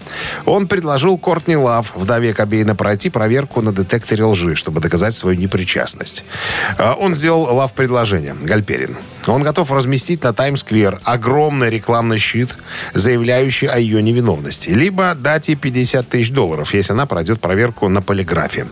Он 0.46 0.68
предложил 0.68 1.18
Кортни 1.18 1.56
Лав, 1.56 1.94
вдове 1.96 2.34
Кобейна, 2.34 2.76
пройти 2.76 3.10
проверку 3.10 3.62
на 3.62 3.72
детекторе 3.72 4.26
лжи, 4.26 4.56
чтобы 4.56 4.82
доказать 4.82 5.16
свою 5.16 5.38
непричастность. 5.38 6.24
А, 6.78 6.94
Он 6.94 7.16
сделал 7.16 7.56
Лав 7.56 7.74
предложение, 7.74 8.36
Гальперин. 8.42 8.98
Он 9.30 9.44
готов 9.44 9.72
разместить 9.72 10.24
на 10.24 10.34
Таймс-сквер 10.34 11.00
огромный 11.04 11.70
рекламный 11.70 12.18
щит, 12.18 12.58
заявляющий 12.94 13.68
о 13.68 13.78
ее 13.78 14.02
невиновности. 14.02 14.70
Либо 14.70 15.14
дать 15.16 15.50
ей 15.50 15.56
50 15.56 16.08
тысяч 16.10 16.32
долларов, 16.32 16.74
если 16.74 16.94
она 16.94 17.06
пройдет 17.06 17.40
проверку 17.40 17.88
на 17.90 18.02
полиграфе. 18.02 18.68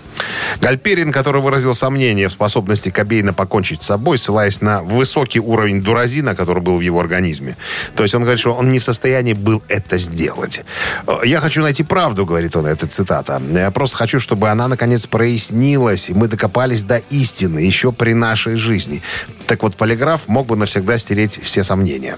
Гальперин, 0.61 1.11
который 1.11 1.41
выразил 1.41 1.75
сомнение 1.75 2.27
в 2.27 2.31
способности 2.31 2.89
Кобейна 2.89 3.33
покончить 3.33 3.83
с 3.83 3.87
собой, 3.87 4.17
ссылаясь 4.17 4.61
на 4.61 4.81
высокий 4.81 5.39
уровень 5.39 5.83
дуразина, 5.83 6.35
который 6.35 6.63
был 6.63 6.77
в 6.77 6.81
его 6.81 6.99
организме. 6.99 7.55
То 7.95 8.03
есть 8.03 8.15
он 8.15 8.21
говорит, 8.21 8.39
что 8.39 8.53
он 8.53 8.71
не 8.71 8.79
в 8.79 8.83
состоянии 8.83 9.33
был 9.33 9.61
это 9.67 9.97
сделать. 9.97 10.61
«Э, 11.05 11.19
«Я 11.23 11.39
хочу 11.39 11.61
найти 11.61 11.83
правду»,— 11.83 12.25
говорит 12.27 12.55
он, 12.55 12.65
это 12.65 12.87
цитата. 12.87 13.41
«Я 13.51 13.71
просто 13.71 13.97
хочу, 13.97 14.19
чтобы 14.19 14.49
она, 14.49 14.67
наконец, 14.67 15.05
прояснилась, 15.07 16.09
и 16.09 16.13
мы 16.13 16.27
докопались 16.27 16.83
до 16.83 16.97
истины 16.97 17.59
еще 17.59 17.91
при 17.91 18.13
нашей 18.13 18.55
жизни». 18.55 19.01
Так 19.47 19.63
вот, 19.63 19.75
полиграф 19.75 20.27
мог 20.27 20.46
бы 20.47 20.55
навсегда 20.55 20.97
стереть 20.97 21.39
все 21.43 21.63
сомнения. 21.63 22.17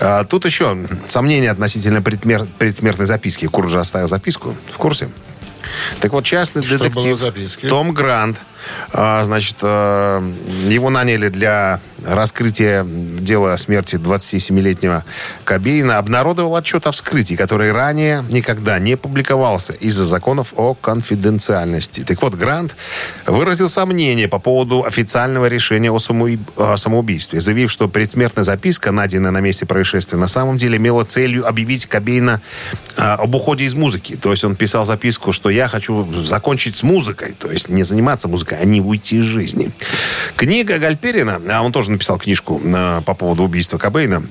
А, 0.00 0.24
Тут 0.24 0.44
еще 0.46 0.76
сомнения 1.08 1.50
относительно 1.50 1.98
предмер- 1.98 2.48
предсмертной 2.58 3.06
записки. 3.06 3.46
Курт 3.46 3.70
же 3.70 3.78
оставил 3.78 4.08
записку. 4.08 4.56
В 4.72 4.78
курсе? 4.78 5.08
Так 6.00 6.12
вот, 6.12 6.24
частный 6.24 6.62
Что 6.62 6.78
детектив? 6.78 7.18
Том 7.68 7.92
Грант, 7.92 8.38
а, 8.92 9.24
значит, 9.24 9.56
а, 9.62 10.20
его 10.68 10.90
наняли 10.90 11.28
для 11.28 11.80
раскрытия 12.06 12.84
дела 12.84 13.54
о 13.54 13.58
смерти 13.58 13.96
27-летнего 13.96 15.04
Кобейна, 15.44 15.98
обнародовал 15.98 16.56
отчет 16.56 16.86
о 16.86 16.92
вскрытии, 16.92 17.34
который 17.34 17.72
ранее 17.72 18.24
никогда 18.28 18.78
не 18.78 18.96
публиковался 18.96 19.72
из-за 19.72 20.04
законов 20.06 20.52
о 20.56 20.74
конфиденциальности. 20.74 22.04
Так 22.04 22.22
вот, 22.22 22.34
Грант 22.34 22.76
выразил 23.26 23.68
сомнение 23.68 24.28
по 24.28 24.38
поводу 24.38 24.84
официального 24.84 25.46
решения 25.46 25.90
о 25.90 26.76
самоубийстве, 26.76 27.40
заявив, 27.40 27.70
что 27.70 27.88
предсмертная 27.88 28.44
записка, 28.44 28.92
найденная 28.92 29.30
на 29.30 29.40
месте 29.40 29.66
происшествия, 29.66 30.18
на 30.18 30.28
самом 30.28 30.56
деле 30.56 30.76
имела 30.76 31.04
целью 31.04 31.46
объявить 31.46 31.86
Кобейна 31.86 32.40
а, 32.96 33.14
об 33.14 33.34
уходе 33.34 33.64
из 33.64 33.74
музыки. 33.74 34.16
То 34.16 34.30
есть 34.30 34.44
он 34.44 34.56
писал 34.56 34.84
записку, 34.84 35.32
что 35.32 35.50
я 35.50 35.68
хочу 35.68 36.04
закончить 36.22 36.76
с 36.76 36.82
музыкой, 36.82 37.34
то 37.38 37.50
есть 37.50 37.68
не 37.68 37.82
заниматься 37.82 38.28
музыкой, 38.28 38.58
а 38.60 38.64
не 38.64 38.80
уйти 38.80 39.16
из 39.16 39.24
жизни. 39.24 39.70
Книга 40.36 40.78
Гальперина, 40.78 41.40
а 41.50 41.62
он 41.62 41.72
тоже 41.72 41.93
написал 41.94 42.18
книжку 42.18 42.60
а, 42.64 43.00
по 43.00 43.14
поводу 43.14 43.42
убийства 43.42 43.78
Кобейна, 43.78 44.24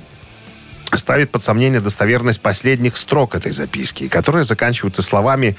ставит 0.93 1.31
под 1.31 1.41
сомнение 1.41 1.79
достоверность 1.79 2.41
последних 2.41 2.97
строк 2.97 3.35
этой 3.35 3.51
записки, 3.51 4.07
которые 4.07 4.43
заканчиваются 4.43 5.01
словами 5.01 5.57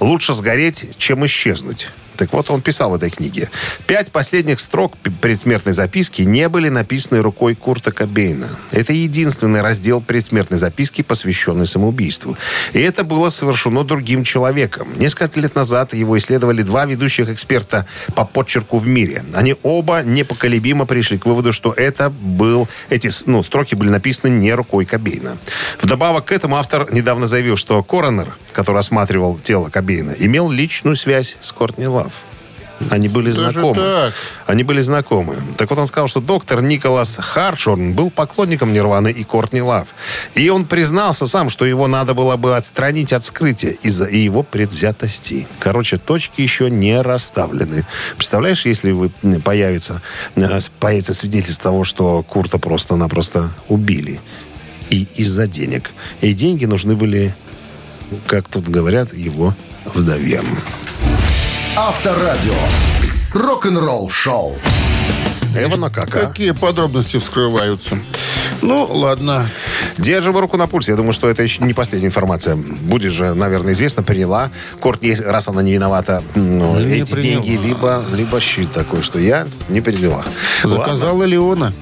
«лучше 0.00 0.34
сгореть, 0.34 0.96
чем 0.98 1.24
исчезнуть». 1.24 1.90
Так 2.16 2.32
вот, 2.32 2.50
он 2.50 2.60
писал 2.60 2.90
в 2.90 2.94
этой 2.94 3.10
книге. 3.10 3.50
Пять 3.86 4.12
последних 4.12 4.60
строк 4.60 4.96
предсмертной 5.20 5.72
записки 5.72 6.22
не 6.22 6.48
были 6.48 6.68
написаны 6.68 7.22
рукой 7.22 7.54
Курта 7.54 7.92
Кобейна. 7.92 8.48
Это 8.70 8.92
единственный 8.92 9.62
раздел 9.62 10.00
предсмертной 10.00 10.58
записки, 10.58 11.02
посвященный 11.02 11.66
самоубийству. 11.66 12.36
И 12.72 12.80
это 12.80 13.04
было 13.04 13.28
совершено 13.30 13.84
другим 13.84 14.24
человеком. 14.24 14.88
Несколько 14.96 15.40
лет 15.40 15.54
назад 15.54 15.94
его 15.94 16.16
исследовали 16.18 16.62
два 16.62 16.84
ведущих 16.84 17.28
эксперта 17.28 17.86
по 18.14 18.24
подчерку 18.24 18.78
в 18.78 18.86
мире. 18.86 19.24
Они 19.34 19.56
оба 19.62 20.02
непоколебимо 20.02 20.86
пришли 20.86 21.18
к 21.18 21.26
выводу, 21.26 21.52
что 21.52 21.72
это 21.72 22.10
был, 22.10 22.68
эти 22.90 23.10
ну, 23.26 23.42
строки 23.42 23.74
были 23.74 23.90
написаны 23.90 24.30
не 24.30 24.52
рукой 24.52 24.84
Кобейна. 24.84 25.38
Вдобавок 25.80 26.26
к 26.26 26.32
этому 26.32 26.56
автор 26.56 26.92
недавно 26.92 27.26
заявил, 27.26 27.56
что 27.56 27.82
коронер, 27.82 28.36
который 28.52 28.78
осматривал 28.78 29.38
тело 29.38 29.68
Кобейна, 29.68 30.14
имел 30.18 30.50
личную 30.50 30.96
связь 30.96 31.36
с 31.40 31.52
Кортни 31.52 31.86
Лав. 31.86 32.11
Они 32.90 33.08
были 33.08 33.30
Даже 33.30 33.52
знакомы. 33.52 33.74
так? 33.76 34.14
Они 34.46 34.62
были 34.62 34.80
знакомы. 34.80 35.36
Так 35.56 35.70
вот 35.70 35.78
он 35.78 35.86
сказал, 35.86 36.08
что 36.08 36.20
доктор 36.20 36.62
Николас 36.62 37.16
Харшорн 37.16 37.94
был 37.94 38.10
поклонником 38.10 38.72
Нирваны 38.72 39.10
и 39.10 39.24
Кортни 39.24 39.62
Лав. 39.62 39.88
И 40.34 40.48
он 40.48 40.64
признался 40.64 41.26
сам, 41.26 41.50
что 41.50 41.64
его 41.64 41.86
надо 41.86 42.14
было 42.14 42.36
бы 42.36 42.56
отстранить 42.56 43.12
от 43.12 43.22
вскрытия 43.24 43.76
из-за 43.82 44.06
его 44.06 44.42
предвзятости. 44.42 45.46
Короче, 45.58 45.98
точки 45.98 46.40
еще 46.40 46.70
не 46.70 47.00
расставлены. 47.00 47.86
Представляешь, 48.16 48.66
если 48.66 48.92
вы 48.92 49.10
появится, 49.44 50.02
э, 50.36 50.60
появится 50.78 51.14
свидетельство 51.14 51.70
того, 51.70 51.84
что 51.84 52.22
Курта 52.22 52.58
просто-напросто 52.58 53.50
убили. 53.68 54.20
И 54.90 55.06
из-за 55.14 55.46
денег. 55.46 55.90
И 56.20 56.34
деньги 56.34 56.66
нужны 56.66 56.96
были, 56.96 57.34
как 58.26 58.48
тут 58.48 58.68
говорят, 58.68 59.14
его 59.14 59.54
вдове. 59.86 60.42
Авторадио. 61.76 62.52
Рок-н-ролл 63.32 64.10
шоу. 64.10 64.56
Эвана 65.56 65.90
как, 65.90 66.14
а? 66.16 66.26
Какие 66.26 66.50
подробности 66.52 67.18
вскрываются? 67.18 67.98
Ну, 68.62 68.84
ладно. 68.90 69.46
Держим 69.98 70.36
руку 70.36 70.56
на 70.56 70.66
пульсе. 70.66 70.92
Я 70.92 70.96
думаю, 70.96 71.12
что 71.12 71.28
это 71.28 71.42
еще 71.42 71.62
не 71.64 71.72
последняя 71.74 72.08
информация. 72.08 72.56
Будет 72.56 73.12
же, 73.12 73.34
наверное, 73.34 73.72
известно, 73.72 74.02
приняла 74.02 74.50
Кортни, 74.80 75.14
раз 75.14 75.48
она 75.48 75.62
не 75.62 75.72
виновата, 75.72 76.22
ну, 76.34 76.78
Не 76.78 77.00
эти 77.00 77.12
приняла. 77.14 77.42
деньги, 77.44 77.62
либо, 77.66 78.04
либо 78.14 78.40
щит 78.40 78.72
такой, 78.72 79.02
что 79.02 79.18
я 79.18 79.46
не 79.68 79.80
передела. 79.80 80.24
Заказала 80.64 81.24
Леона. 81.24 81.72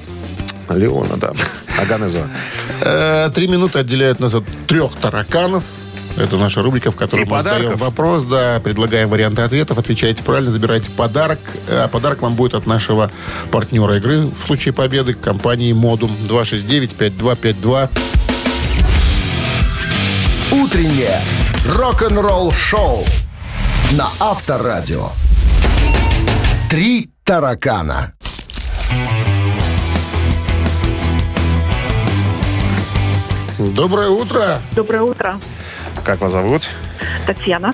Ладно, 0.68 0.83
Леона, 0.83 1.16
да. 1.16 1.33
Аганезова. 1.81 2.29
Э, 2.81 3.31
Три 3.35 3.48
минуты 3.48 3.81
отделяют 3.81 4.20
нас 4.20 4.35
от 4.35 4.44
трех 4.66 4.94
тараканов. 4.96 5.64
Это 6.16 6.37
наша 6.37 6.62
рубрика, 6.62 6.90
в 6.90 6.96
которой 6.96 7.23
И 7.23 7.29
мы 7.29 7.38
задаем 7.38 7.62
подарков. 7.73 7.81
вопрос, 7.81 8.25
да, 8.25 8.61
предлагаем 8.62 9.09
варианты 9.09 9.42
ответов, 9.42 9.79
отвечаете 9.79 10.23
правильно, 10.23 10.51
забираете 10.51 10.90
подарок. 10.90 11.38
А 11.68 11.88
подарок 11.88 12.20
вам 12.23 12.35
будет 12.35 12.55
от 12.55 12.66
нашего 12.66 13.11
партнера 13.51 13.96
игры 13.96 14.27
в 14.27 14.44
случае 14.44 14.75
победы 14.75 15.14
компании 15.14 15.73
Модум 15.73 16.11
269-5252. 16.29 17.88
Утреннее 20.53 21.20
рок-н-ролл 21.66 22.53
шоу 22.53 23.05
на 23.92 24.09
Авторадио. 24.18 25.11
Три 26.68 27.11
таракана. 27.25 28.12
Доброе 33.59 34.09
утро, 34.09 34.61
Доброе 34.75 35.03
утро, 35.03 35.38
Как 36.05 36.20
вас 36.20 36.33
зовут? 36.33 36.62
Татьяна. 37.26 37.72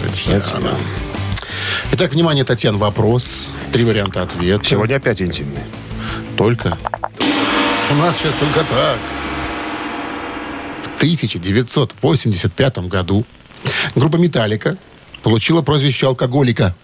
Татьяна. 0.00 0.70
Итак, 1.92 2.12
внимание, 2.12 2.44
Татьяна, 2.44 2.78
вопрос. 2.78 3.50
Три 3.72 3.84
варианта 3.84 4.22
ответа. 4.22 4.64
Сегодня 4.64 4.96
опять 4.96 5.22
интимный. 5.22 5.62
Только. 6.36 6.76
У 7.90 7.94
нас 7.94 8.16
сейчас 8.18 8.34
только 8.34 8.64
так. 8.64 8.98
В 10.82 10.96
1985 10.96 12.78
году 12.88 13.24
группа 13.94 14.16
«Металлика» 14.16 14.76
получила 15.22 15.62
прозвище 15.62 16.06
алкоголика 16.06 16.74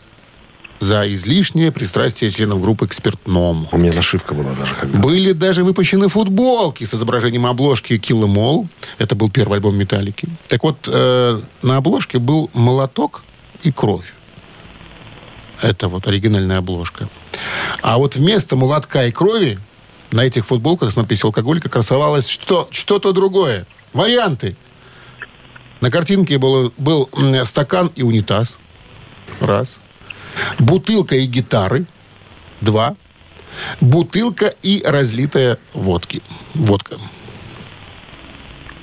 за 0.83 1.09
излишнее 1.09 1.71
пристрастие 1.71 2.31
членов 2.33 2.61
группы 2.61 2.89
к 2.89 2.93
спиртному. 2.93 3.69
У 3.71 3.79
меня 3.79 3.93
нашивка 3.93 4.35
была 4.35 4.53
даже 4.53 4.75
когда. 4.75 4.99
Были 4.99 5.33
даже 5.33 5.63
выпущены 5.63 6.09
футболки 6.09 6.85
с 6.85 6.93
изображением 6.93 7.47
обложки 7.47 7.95
Kill 7.95 8.25
Em 8.25 8.35
All. 8.35 8.67
Это 8.99 9.15
был 9.15 9.31
первый 9.31 9.59
альбом 9.59 9.77
«Металлики». 9.77 10.29
Так 10.49 10.65
вот, 10.65 10.89
э, 10.89 11.41
на 11.63 11.77
обложке 11.77 12.19
был 12.19 12.51
молоток 12.53 13.23
и 13.63 13.71
кровь. 13.71 14.13
Это 15.61 15.87
вот 15.87 16.09
оригинальная 16.09 16.59
обложка. 16.59 17.09
А 17.81 17.99
вот 17.99 18.17
вместо 18.17 18.57
молотка 18.57 19.05
и 19.05 19.13
крови 19.13 19.61
на 20.11 20.23
этих 20.23 20.47
футболках 20.47 20.91
с 20.91 20.97
надписью 20.97 21.29
«Алкоголика» 21.29 21.69
красовалось 21.69 22.27
что, 22.27 22.69
что-то 22.73 23.13
другое. 23.13 23.67
Варианты. 23.93 24.57
На 25.81 25.93
картинке 25.93 26.39
был 26.39 26.73
м, 27.15 27.45
стакан 27.47 27.93
и 27.95 28.03
унитаз. 28.03 28.59
Раз. 29.41 29.79
Бутылка 30.59 31.17
и 31.17 31.27
гитары. 31.27 31.85
Два. 32.61 32.97
Бутылка 33.81 34.47
и 34.63 34.83
разлитая 34.85 35.59
водки. 35.75 36.23
Водка. 36.55 36.97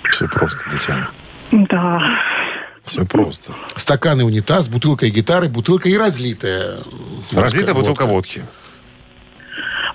Все 0.09 0.27
просто, 0.27 0.69
Татьяна. 0.69 1.09
Да. 1.51 2.01
Все 2.83 3.05
просто. 3.05 3.53
Стакан 3.75 4.19
и 4.21 4.23
унитаз, 4.23 4.67
бутылка 4.67 5.05
и 5.05 5.09
гитары, 5.09 5.47
бутылка 5.49 5.89
и 5.89 5.97
разлитая. 5.97 6.77
водка- 7.31 7.41
Разлитая 7.41 7.73
бутылка 7.75 8.05
водка. 8.05 8.39
водки. 8.39 8.43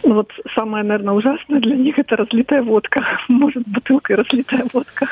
Ну 0.02 0.14
вот 0.14 0.30
самое, 0.54 0.84
наверное, 0.84 1.14
ужасное 1.14 1.60
для 1.60 1.76
них 1.76 1.98
это 1.98 2.16
разлитая 2.16 2.62
водка. 2.62 3.00
Может, 3.28 3.62
бутылка 3.66 4.12
и 4.12 4.16
разлитая 4.16 4.64
водка. 4.72 5.08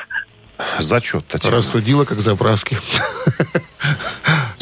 Зачет, 0.78 1.26
Татьяна. 1.26 1.56
Рассудила, 1.56 2.04
как 2.04 2.20
заправски. 2.20 2.76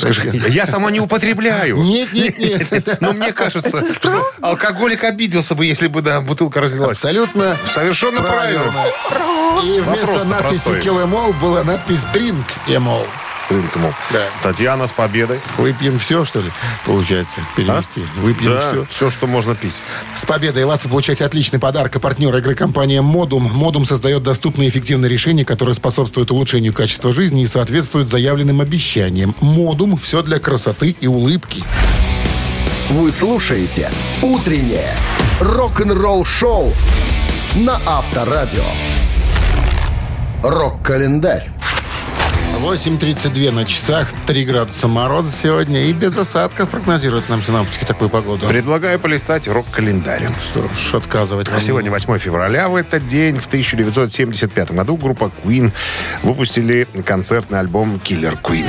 Скажи, 0.01 0.31
я 0.49 0.67
сама 0.67 0.91
не 0.91 1.01
употребляю. 1.01 1.77
Нет, 1.79 2.13
нет, 2.13 2.39
нет. 2.39 2.97
Но 3.01 3.13
мне 3.13 3.33
кажется, 3.33 3.85
что 4.01 4.33
алкоголик 4.41 5.05
обиделся 5.05 5.55
бы, 5.55 5.67
если 5.67 5.89
бы 5.89 6.03
да, 6.03 6.21
бутылка 6.21 6.61
разлилась. 6.61 6.99
Абсолютно 6.99 7.57
Совершенно 7.67 8.23
правильно. 8.23 8.73
И 9.65 9.81
вместо 9.81 10.13
Вопрос-то 10.13 10.29
надписи 10.29 10.65
простой. 10.65 10.81
«Килэмол» 10.81 11.33
была 11.35 11.65
надпись 11.65 12.01
«Дринк 12.13 12.47
Эмол». 12.67 13.01
Рынок, 13.01 13.30
мол. 13.51 13.93
Да. 14.11 14.21
Татьяна 14.43 14.87
с 14.87 14.93
победой. 14.93 15.41
Выпьем 15.59 15.99
все, 15.99 16.25
что 16.25 16.41
ли, 16.41 16.51
получается, 16.87 17.41
перевести? 17.57 18.03
Выпьем 18.17 18.53
Да, 18.53 18.61
все. 18.61 18.87
все, 18.91 19.11
что 19.11 19.27
можно 19.27 19.55
пить. 19.55 19.81
С 20.15 20.25
победой 20.25 20.65
вас 20.65 20.85
вы 20.85 20.91
получаете 20.91 21.25
отличный 21.25 21.59
подарок. 21.59 21.97
И 21.97 21.99
партнер 21.99 22.35
игры 22.37 22.55
компания 22.55 23.03
«Модум». 23.03 23.45
«Модум» 23.45 23.85
создает 23.85 24.23
доступные 24.23 24.69
и 24.69 24.71
эффективные 24.71 25.09
решения, 25.09 25.45
которые 25.45 25.75
способствуют 25.75 26.31
улучшению 26.31 26.73
качества 26.73 27.13
жизни 27.13 27.43
и 27.43 27.47
соответствуют 27.47 28.09
заявленным 28.09 28.61
обещаниям. 28.61 29.35
«Модум»– 29.41 29.97
все 30.03 30.23
для 30.23 30.39
красоты 30.39 30.97
и 31.01 31.07
улыбки. 31.07 31.65
Вы 32.91 33.13
слушаете 33.13 33.91
«Утреннее 34.23 34.95
рок-н-ролл-шоу» 35.41 36.73
на 37.55 37.81
Авторадио. 37.87 38.65
Рок-календарь. 40.43 41.51
8.32 42.61 43.51
на 43.53 43.65
часах, 43.65 44.13
3 44.27 44.45
градуса 44.45 44.87
мороза 44.87 45.35
сегодня 45.35 45.87
и 45.87 45.93
без 45.95 46.17
осадков 46.19 46.69
прогнозируют 46.69 47.29
нам 47.31 47.43
синаптики 47.43 47.85
такую 47.85 48.11
погоду. 48.11 48.47
Предлагаю 48.47 49.01
полистать 49.01 49.49
рок-календарь. 49.49 50.29
Что 50.51 50.65
ж, 50.65 50.95
отказывать 50.95 51.49
вам 51.49 51.61
Сегодня 51.61 51.91
8 51.91 52.19
февраля. 52.19 52.69
В 52.69 52.77
этот 52.77 53.07
день, 53.07 53.39
в 53.39 53.47
1975 53.47 54.73
году, 54.73 54.97
группа 54.97 55.31
Queen 55.43 55.73
выпустили 56.23 56.87
концертный 57.07 57.61
альбом 57.61 57.99
«Killer 58.05 58.39
Queen». 58.43 58.67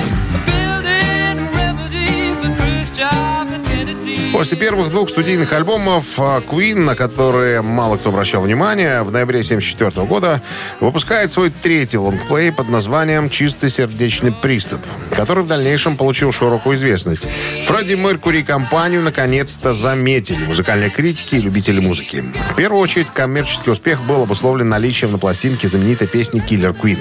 После 4.31 4.57
первых 4.57 4.89
двух 4.89 5.09
студийных 5.09 5.51
альбомов 5.51 6.05
а, 6.17 6.39
Queen, 6.39 6.79
на 6.79 6.95
которые 6.95 7.61
мало 7.61 7.97
кто 7.97 8.09
обращал 8.09 8.41
внимание, 8.41 9.03
в 9.03 9.11
ноябре 9.11 9.39
1974 9.39 10.07
года 10.07 10.41
выпускает 10.79 11.33
свой 11.33 11.49
третий 11.49 11.97
лонгплей 11.97 12.53
под 12.53 12.69
названием 12.69 13.29
«Чистый 13.29 13.69
сердечный 13.69 14.31
приступ», 14.31 14.79
который 15.13 15.43
в 15.43 15.47
дальнейшем 15.47 15.97
получил 15.97 16.31
широкую 16.31 16.77
известность. 16.77 17.27
Фредди 17.65 17.95
Меркури 17.95 18.41
компанию 18.43 19.01
наконец-то 19.01 19.73
заметили 19.73 20.45
музыкальные 20.45 20.91
критики 20.91 21.35
и 21.35 21.41
любители 21.41 21.81
музыки. 21.81 22.23
В 22.51 22.55
первую 22.55 22.81
очередь, 22.81 23.09
коммерческий 23.11 23.69
успех 23.69 24.01
был 24.03 24.23
обусловлен 24.23 24.69
наличием 24.69 25.11
на 25.11 25.17
пластинке 25.17 25.67
знаменитой 25.67 26.07
песни 26.07 26.41
«Killer 26.41 26.73
Queen», 26.73 26.99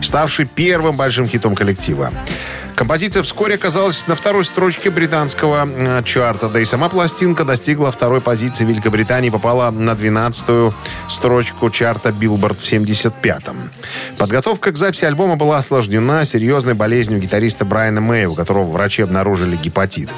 ставшей 0.00 0.46
первым 0.46 0.96
большим 0.96 1.28
хитом 1.28 1.56
коллектива. 1.56 2.10
Композиция 2.74 3.22
вскоре 3.22 3.56
оказалась 3.56 4.06
на 4.06 4.14
второй 4.14 4.44
строчке 4.44 4.90
британского 4.90 5.68
э, 5.68 6.02
чарта, 6.04 6.48
да 6.48 6.60
и 6.60 6.64
сама 6.64 6.88
пластинка 6.88 7.44
достигла 7.44 7.90
второй 7.90 8.20
позиции 8.20 8.64
Великобритании 8.64 9.30
попала 9.30 9.70
на 9.70 9.90
12-ю 9.90 10.74
строчку 11.08 11.70
чарта 11.70 12.08
Billboard 12.08 12.54
в 12.54 12.62
75-м. 12.62 13.70
Подготовка 14.16 14.72
к 14.72 14.76
записи 14.76 15.04
альбома 15.04 15.36
была 15.36 15.58
осложнена 15.58 16.24
серьезной 16.24 16.74
болезнью 16.74 17.20
гитариста 17.20 17.64
Брайана 17.64 18.00
Мэя, 18.00 18.28
у 18.28 18.34
которого 18.34 18.70
врачи 18.70 19.02
обнаружили 19.02 19.56
гепатит. 19.56 20.08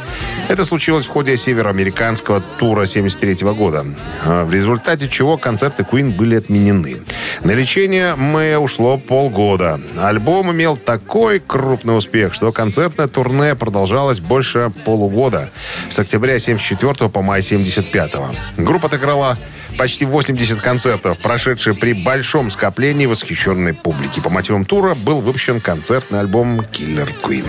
Это 0.48 0.64
случилось 0.64 1.06
в 1.06 1.10
ходе 1.10 1.36
североамериканского 1.36 2.42
тура 2.58 2.86
73 2.86 3.52
года, 3.52 3.84
э, 4.24 4.44
в 4.44 4.52
результате 4.52 5.08
чего 5.08 5.36
концерты 5.36 5.82
Queen 5.82 6.10
были 6.16 6.36
отменены. 6.36 6.98
На 7.42 7.50
лечение 7.52 8.14
Мэя 8.14 8.58
ушло 8.58 8.96
полгода. 8.96 9.80
Альбом 9.98 10.52
имел 10.52 10.76
такой 10.76 11.40
крупный 11.40 11.96
успех, 11.96 12.32
что 12.34 12.43
концертное 12.52 13.08
турне 13.08 13.54
продолжалось 13.54 14.20
больше 14.20 14.70
полугода. 14.84 15.50
С 15.90 15.98
октября 15.98 16.38
74 16.38 17.10
по 17.10 17.22
май 17.22 17.42
75 17.42 18.12
Группа 18.56 18.86
отыграла 18.86 19.36
почти 19.76 20.04
80 20.04 20.60
концертов, 20.60 21.18
прошедшие 21.18 21.74
при 21.74 21.92
большом 21.92 22.50
скоплении 22.50 23.06
восхищенной 23.06 23.74
публики. 23.74 24.20
По 24.20 24.30
мотивам 24.30 24.64
тура 24.64 24.94
был 24.94 25.20
выпущен 25.20 25.60
концертный 25.60 26.20
альбом 26.20 26.60
«Killer 26.60 27.10
Queen». 27.22 27.46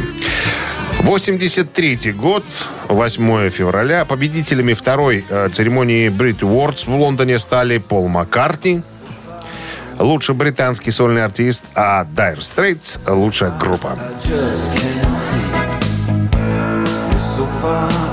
83 0.99 2.13
год, 2.13 2.43
8 2.87 3.49
февраля. 3.49 4.05
Победителями 4.05 4.73
второй 4.73 5.25
э, 5.29 5.49
церемонии 5.51 6.09
Brit 6.09 6.39
Awards 6.39 6.89
в 6.89 6.95
Лондоне 6.95 7.37
стали 7.37 7.77
Пол 7.77 8.07
Маккартни, 8.07 8.81
лучший 9.99 10.35
британский 10.35 10.91
сольный 10.91 11.23
артист, 11.23 11.65
а 11.75 12.05
Dire 12.05 12.39
Straits– 12.39 12.99
лучшая 13.07 13.51
группа. 13.59 13.97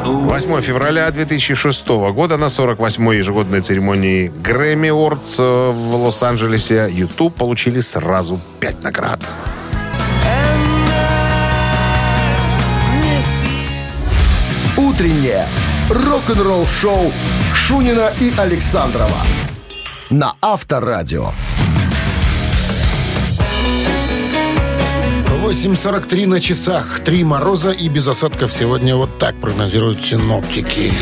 8 0.05 0.61
февраля 0.63 1.11
2006 1.11 1.89
года 1.89 2.37
на 2.37 2.47
48-й 2.47 3.19
ежегодной 3.19 3.61
церемонии 3.61 4.33
Грэмми 4.43 4.89
Awards 4.89 5.37
э, 5.39 5.71
в 5.71 5.95
Лос-Анджелесе 5.97 6.89
YouTube 6.91 7.35
получили 7.35 7.81
сразу 7.81 8.41
5 8.61 8.83
наград. 8.83 9.21
Утреннее 14.77 15.47
рок-н-ролл-шоу 15.91 17.13
Шунина 17.55 18.11
и 18.21 18.33
Александрова 18.37 19.19
на 20.13 20.35
Авторадио. 20.43 21.33
8.43 25.53 26.27
на 26.27 26.41
часах. 26.41 27.01
Три 27.01 27.25
мороза 27.25 27.73
и 27.73 27.91
без 27.91 28.09
осадков 28.09 28.51
сегодня 28.51 28.97
вот 28.97 29.19
так 29.19 29.35
прогнозируют 29.35 30.01
синоптики. 30.01 30.95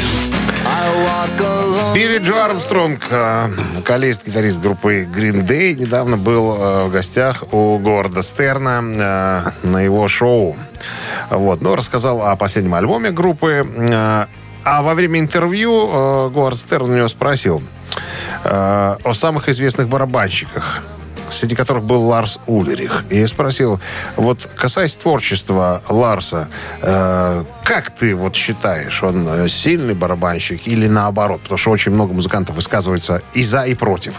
Билли 1.94 2.18
Джо 2.18 2.46
Армстронг, 2.46 3.00
э, 3.10 3.48
вокалист, 3.76 4.26
гитарист 4.26 4.60
группы 4.60 5.04
Green 5.04 5.46
Day, 5.46 5.74
недавно 5.74 6.16
был 6.16 6.56
э, 6.56 6.84
в 6.86 6.90
гостях 6.90 7.44
у 7.52 7.78
Говарда 7.78 8.22
Стерна 8.22 8.82
э, 9.62 9.66
на 9.68 9.82
его 9.82 10.08
шоу. 10.08 10.56
Вот, 11.30 11.62
ну, 11.62 11.76
рассказал 11.76 12.20
о 12.22 12.34
последнем 12.34 12.74
альбоме 12.74 13.12
группы. 13.12 13.64
А 14.64 14.82
во 14.82 14.94
время 14.94 15.20
интервью 15.20 16.30
Говард 16.34 16.58
Стерн 16.58 16.90
у 16.90 16.96
него 16.96 17.08
спросил 17.08 17.62
о 18.42 19.12
самых 19.14 19.48
известных 19.48 19.88
барабанщиках 19.88 20.82
среди 21.30 21.54
которых 21.54 21.84
был 21.84 22.02
Ларс 22.02 22.38
Улерих. 22.46 23.04
И 23.10 23.18
я 23.18 23.28
спросил, 23.28 23.80
вот 24.16 24.48
касаясь 24.56 24.96
творчества 24.96 25.82
Ларса, 25.88 26.48
э, 26.82 27.44
как 27.64 27.90
ты 27.90 28.14
вот 28.14 28.36
считаешь, 28.36 29.02
он 29.02 29.26
э, 29.28 29.48
сильный 29.48 29.94
барабанщик 29.94 30.66
или 30.66 30.86
наоборот? 30.86 31.42
Потому 31.42 31.58
что 31.58 31.70
очень 31.70 31.92
много 31.92 32.12
музыкантов 32.12 32.56
высказываются 32.56 33.22
и 33.34 33.42
за, 33.42 33.62
и 33.62 33.74
против. 33.74 34.14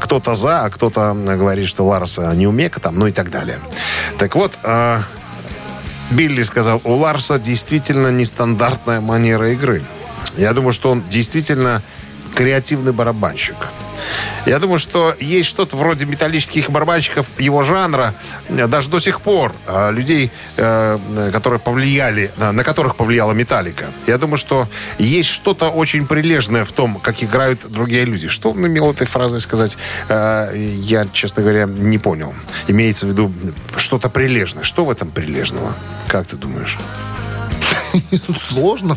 Кто-то 0.00 0.34
за, 0.34 0.64
а 0.64 0.70
кто-то 0.70 1.14
говорит, 1.14 1.68
что 1.68 1.84
Ларса 1.84 2.32
не 2.34 2.46
умека 2.46 2.80
там, 2.80 2.98
ну 2.98 3.06
и 3.06 3.12
так 3.12 3.30
далее. 3.30 3.58
Так 4.18 4.36
вот, 4.36 4.58
э, 4.62 5.00
Билли 6.10 6.42
сказал, 6.42 6.80
у 6.84 6.94
Ларса 6.94 7.38
действительно 7.38 8.08
нестандартная 8.08 9.00
манера 9.00 9.50
игры. 9.52 9.82
Я 10.36 10.52
думаю, 10.52 10.72
что 10.72 10.90
он 10.90 11.02
действительно 11.08 11.82
креативный 12.34 12.92
барабанщик. 12.92 13.56
Я 14.46 14.58
думаю, 14.58 14.78
что 14.78 15.14
есть 15.20 15.48
что-то 15.48 15.76
вроде 15.76 16.06
металлических 16.06 16.70
барабанщиков 16.70 17.26
его 17.38 17.62
жанра 17.62 18.14
э, 18.48 18.66
даже 18.66 18.90
до 18.90 18.98
сих 18.98 19.20
пор. 19.20 19.54
э, 19.66 19.92
Людей, 19.92 20.30
э, 20.56 21.30
которые 21.32 21.60
повлияли, 21.60 22.32
на 22.36 22.64
которых 22.64 22.96
повлияла 22.96 23.32
Металлика. 23.32 23.86
Я 24.06 24.18
думаю, 24.18 24.38
что 24.38 24.68
есть 24.98 25.28
что-то 25.28 25.68
очень 25.68 26.06
прилежное 26.06 26.64
в 26.64 26.72
том, 26.72 26.98
как 26.98 27.22
играют 27.22 27.70
другие 27.70 28.04
люди. 28.04 28.28
Что 28.28 28.50
он 28.50 28.66
имел 28.66 28.90
этой 28.90 29.06
фразой 29.06 29.40
сказать, 29.40 29.76
я, 30.08 31.06
честно 31.12 31.42
говоря, 31.42 31.66
не 31.66 31.98
понял. 31.98 32.34
Имеется 32.68 33.06
в 33.06 33.10
виду 33.10 33.32
что-то 33.76 34.08
прилежное. 34.08 34.64
Что 34.64 34.84
в 34.84 34.90
этом 34.90 35.10
прилежного? 35.10 35.74
Как 36.08 36.26
ты 36.26 36.36
думаешь? 36.36 36.78
Сложно. 38.36 38.96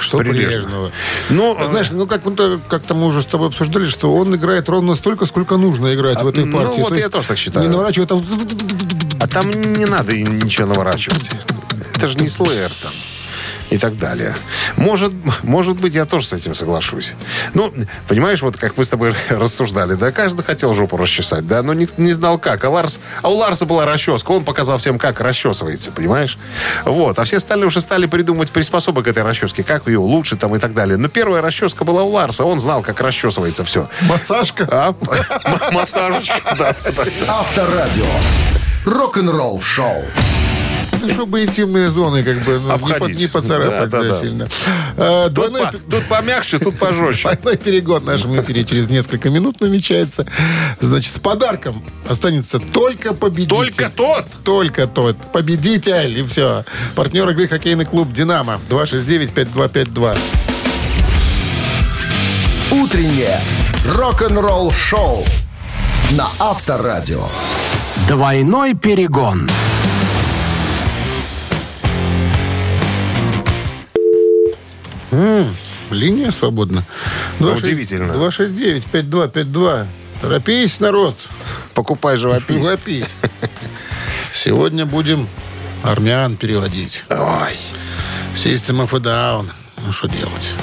Что 0.00 0.18
Прилежно. 0.18 0.50
прилежного? 0.50 0.92
Ну, 1.30 1.58
Знаешь, 1.68 1.90
ну 1.90 2.06
как 2.06 2.24
мы 2.24 2.60
как-то 2.68 2.94
мы 2.94 3.06
уже 3.06 3.22
с 3.22 3.26
тобой 3.26 3.48
обсуждали, 3.48 3.86
что 3.86 4.14
он 4.14 4.34
играет 4.34 4.68
ровно 4.68 4.94
столько, 4.94 5.26
сколько 5.26 5.56
нужно 5.56 5.94
играть 5.94 6.22
в 6.22 6.26
этой 6.26 6.44
ну, 6.44 6.56
партии. 6.56 6.80
вот 6.80 6.90
То 6.90 6.94
я 6.96 7.08
тоже 7.08 7.28
так 7.28 7.38
считаю. 7.38 7.66
Не 7.66 7.72
наворачивая 7.72 8.06
там... 8.06 8.24
А 9.20 9.26
там 9.26 9.50
не 9.50 9.86
надо 9.86 10.16
ничего 10.16 10.66
наворачивать. 10.68 11.30
Это 11.94 12.08
же 12.08 12.18
не 12.18 12.28
слэйр 12.28 12.68
там. 12.68 12.92
И 13.72 13.78
так 13.78 13.98
далее. 13.98 14.34
Может, 14.76 15.12
может 15.42 15.80
быть, 15.80 15.94
я 15.94 16.04
тоже 16.04 16.26
с 16.26 16.32
этим 16.34 16.52
соглашусь. 16.52 17.14
Ну, 17.54 17.72
понимаешь, 18.06 18.42
вот 18.42 18.58
как 18.58 18.76
мы 18.76 18.84
с 18.84 18.88
тобой 18.88 19.14
рассуждали, 19.30 19.94
да, 19.94 20.12
каждый 20.12 20.44
хотел 20.44 20.74
жопу 20.74 20.98
расчесать, 20.98 21.46
да, 21.46 21.62
но 21.62 21.72
не, 21.72 21.88
не 21.96 22.12
знал 22.12 22.38
как. 22.38 22.64
А, 22.64 22.70
Ларс, 22.70 23.00
а 23.22 23.30
у 23.30 23.36
Ларса 23.36 23.64
была 23.64 23.86
расческа, 23.86 24.30
он 24.32 24.44
показал 24.44 24.76
всем, 24.76 24.98
как 24.98 25.20
расчесывается, 25.20 25.90
понимаешь? 25.90 26.38
Вот, 26.84 27.18
а 27.18 27.24
все 27.24 27.38
остальные 27.38 27.68
уже 27.68 27.80
стали 27.80 28.04
придумывать 28.06 28.50
приспособы 28.50 29.02
к 29.02 29.08
этой 29.08 29.22
расческе, 29.22 29.62
как 29.62 29.86
ее 29.86 29.98
лучше 29.98 30.36
там 30.36 30.54
и 30.54 30.58
так 30.58 30.74
далее. 30.74 30.98
Но 30.98 31.08
первая 31.08 31.40
расческа 31.40 31.84
была 31.84 32.02
у 32.02 32.10
Ларса, 32.10 32.44
он 32.44 32.60
знал, 32.60 32.82
как 32.82 33.00
расчесывается 33.00 33.64
все. 33.64 33.88
Массажка. 34.02 34.68
А? 34.70 34.94
Массажечка, 35.72 36.54
да. 36.58 36.76
Авторадио. 37.26 38.04
рок-н-ролл 38.84 39.62
шоу. 39.62 40.04
Ну, 41.02 41.08
чтобы 41.12 41.42
интимные 41.44 41.90
зоны 41.90 42.22
как 42.22 42.38
бы 42.42 42.58
ну, 42.60 42.72
не, 42.72 42.78
по- 42.78 42.94
Обходить. 42.94 43.18
не 43.18 43.26
поцарапать 43.26 43.90
Да, 43.90 43.98
да, 43.98 44.02
да, 44.02 44.08
да. 44.10 44.20
сильно. 44.20 44.48
А, 44.96 45.24
Тут, 45.26 45.34
двойной 45.34 45.62
по- 45.62 45.78
тут 45.78 46.04
помягче, 46.08 46.58
тут 46.58 46.78
пожестче. 46.78 47.22
Двойной 47.42 47.56
перегон 47.56 48.02
в 48.02 48.06
нашем 48.06 48.40
эфире 48.40 48.64
через 48.64 48.88
несколько 48.88 49.30
минут 49.30 49.60
намечается. 49.60 50.24
Значит, 50.80 51.12
с 51.12 51.18
подарком 51.18 51.82
останется 52.08 52.58
только 52.58 53.14
победитель. 53.14 53.56
Только 53.74 53.90
тот. 53.90 54.26
Только 54.44 54.86
тот. 54.86 55.16
Победитель. 55.32 56.18
И 56.18 56.22
все. 56.24 56.64
Партнер 56.94 57.28
игры 57.30 57.48
хоккейный 57.48 57.84
клуб 57.84 58.12
«Динамо». 58.12 58.60
269-5252. 58.70 60.18
Утреннее 62.70 63.40
рок-н-ролл 63.86 64.72
шоу 64.72 65.24
на 66.12 66.28
Авторадио. 66.38 67.24
Двойной 68.08 68.74
перегон. 68.74 69.48
Линия 75.92 76.30
свободна. 76.30 76.84
Ну, 77.38 77.52
удивительно. 77.52 78.12
269-5252. 78.12 79.86
Торопись, 80.20 80.80
народ. 80.80 81.16
Покупай 81.74 82.16
живопись. 82.16 82.56
Живопись. 82.56 83.14
Сегодня 84.32 84.86
будем 84.86 85.28
армян 85.82 86.36
переводить. 86.36 87.04
Ой, 87.10 87.58
System 88.34 88.86
of 88.86 88.94
a 88.94 89.00
Down. 89.00 89.50
Ну, 89.84 89.92
что 89.92 90.08
делать? 90.08 90.54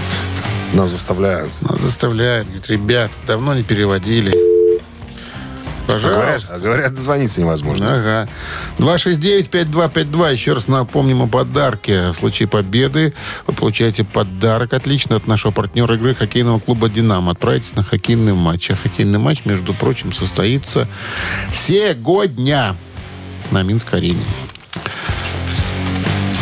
нас 0.74 0.92
заставляют. 0.92 1.52
Нас 1.62 1.82
заставляют. 1.82 2.48
Говорит, 2.48 2.70
ребят, 2.70 3.12
давно 3.26 3.54
не 3.54 3.64
переводили. 3.64 4.49
Говорят, 5.98 6.20
Пожалуйста. 6.22 6.56
а 6.56 6.60
говорят, 6.60 6.94
дозвониться 6.96 7.42
невозможно. 7.42 7.96
Ага. 7.96 8.30
269-5252. 8.78 10.32
Еще 10.32 10.54
раз 10.54 10.68
напомним 10.68 11.24
о 11.24 11.28
подарке. 11.28 12.10
В 12.10 12.14
случае 12.14 12.48
победы 12.48 13.14
вы 13.48 13.54
получаете 13.54 14.04
подарок 14.04 14.74
отлично 14.74 15.16
от 15.16 15.26
нашего 15.28 15.52
партнера 15.52 15.96
игры 15.96 16.14
хоккейного 16.14 16.60
клуба 16.60 16.90
«Динамо». 16.90 17.32
Отправитесь 17.32 17.76
на 17.76 17.84
хоккейный 17.84 18.34
матч. 18.34 18.70
А 18.70 18.76
хоккейный 18.76 19.18
матч, 19.20 19.46
между 19.46 19.74
прочим, 19.74 20.14
состоится 20.14 20.88
сегодня 21.52 22.76
на 23.50 23.64
Минск-арене. 23.64 24.24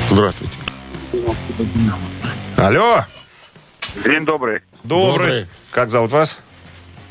Здравствуйте. 0.10 0.58
Алло, 2.58 3.06
День 4.04 4.26
добрый. 4.26 4.62
добрый. 4.84 5.18
Добрый. 5.18 5.48
Как 5.72 5.90
зовут 5.90 6.12
вас? 6.12 6.38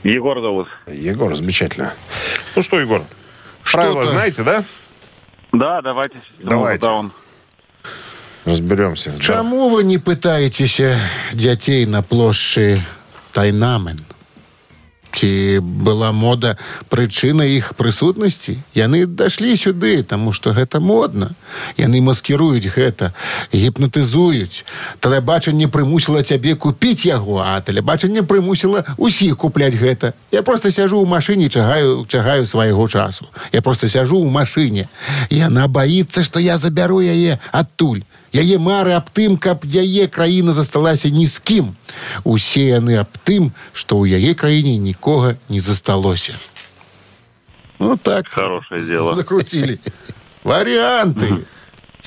Егор 0.06 0.42
зовут. 0.42 0.68
Егор, 0.88 1.36
замечательно. 1.36 1.94
Ну 2.56 2.64
что, 2.64 2.80
Егор, 2.80 3.02
правила 3.72 3.96
Что-то- 3.96 4.12
знаете, 4.14 4.44
да? 4.44 4.64
Да, 5.54 5.82
давайте. 5.82 6.16
Давайте. 6.44 6.86
Даун. 6.88 7.12
Разберемся. 8.46 9.14
Чому 9.20 9.70
ви 9.70 9.84
не 9.84 10.00
питаєтеся 10.00 11.00
дітей 11.34 11.86
на 11.86 12.02
площі 12.02 12.84
Тайнамен? 13.32 14.00
Чи 15.16 15.60
була 15.60 16.12
мода 16.12 16.58
причина 16.88 17.46
їх 17.46 17.74
присутності? 17.74 18.58
Яны 18.76 19.08
дійшли 19.08 19.58
сюди, 19.58 20.04
тому 20.04 20.34
що 20.34 20.50
гэта 20.50 20.80
модно. 20.80 21.32
Яны 21.78 22.02
маскирують 22.02 22.78
гэта, 22.78 23.12
гіпнотизують. 23.54 24.66
Телебачення 25.00 25.68
примусило 25.68 26.22
тебе 26.22 26.56
купити 26.56 27.10
його, 27.10 27.44
а 27.48 27.62
телебачення 27.62 28.24
примусило 28.24 28.84
усіх 28.98 29.38
купляти 29.38 29.78
гэта. 29.78 30.14
Я 30.32 30.42
просто 30.42 30.72
сяжу 30.72 31.00
у 31.00 31.06
машині, 31.06 31.50
чагаю, 31.50 32.06
чагаю 32.08 32.46
свайго 32.46 32.88
часу. 32.88 33.26
Я 33.52 33.62
просто 33.62 33.90
сяжу 33.90 34.18
у 34.18 34.30
машине. 34.30 34.88
І 35.30 35.38
яна 35.38 35.68
боїться, 35.68 36.24
що 36.24 36.40
я 36.40 36.58
заберу 36.58 37.02
яе 37.02 37.38
адтуль. 37.52 38.00
Яе 38.36 38.58
мары 38.60 38.94
аб 38.96 39.10
тым, 39.12 39.36
каб 39.38 39.66
яе 39.66 40.08
краіна 40.08 40.54
засталася 40.54 41.10
ні 41.10 41.28
з 41.28 41.40
кім. 41.40 41.76
Усе 42.24 42.80
яны 42.80 42.96
аб 42.96 43.12
тым, 43.28 43.52
што 43.74 44.00
ў 44.00 44.16
яе 44.16 44.34
краіне 44.34 44.78
нікога 44.78 45.36
не 45.50 45.60
засталося. 45.60 46.36
Ну 47.80 47.98
так. 47.98 48.30
Хорошее 48.30 48.82
дело. 48.82 49.14
Закрутили. 49.16 49.80
Варианты. 50.44 51.46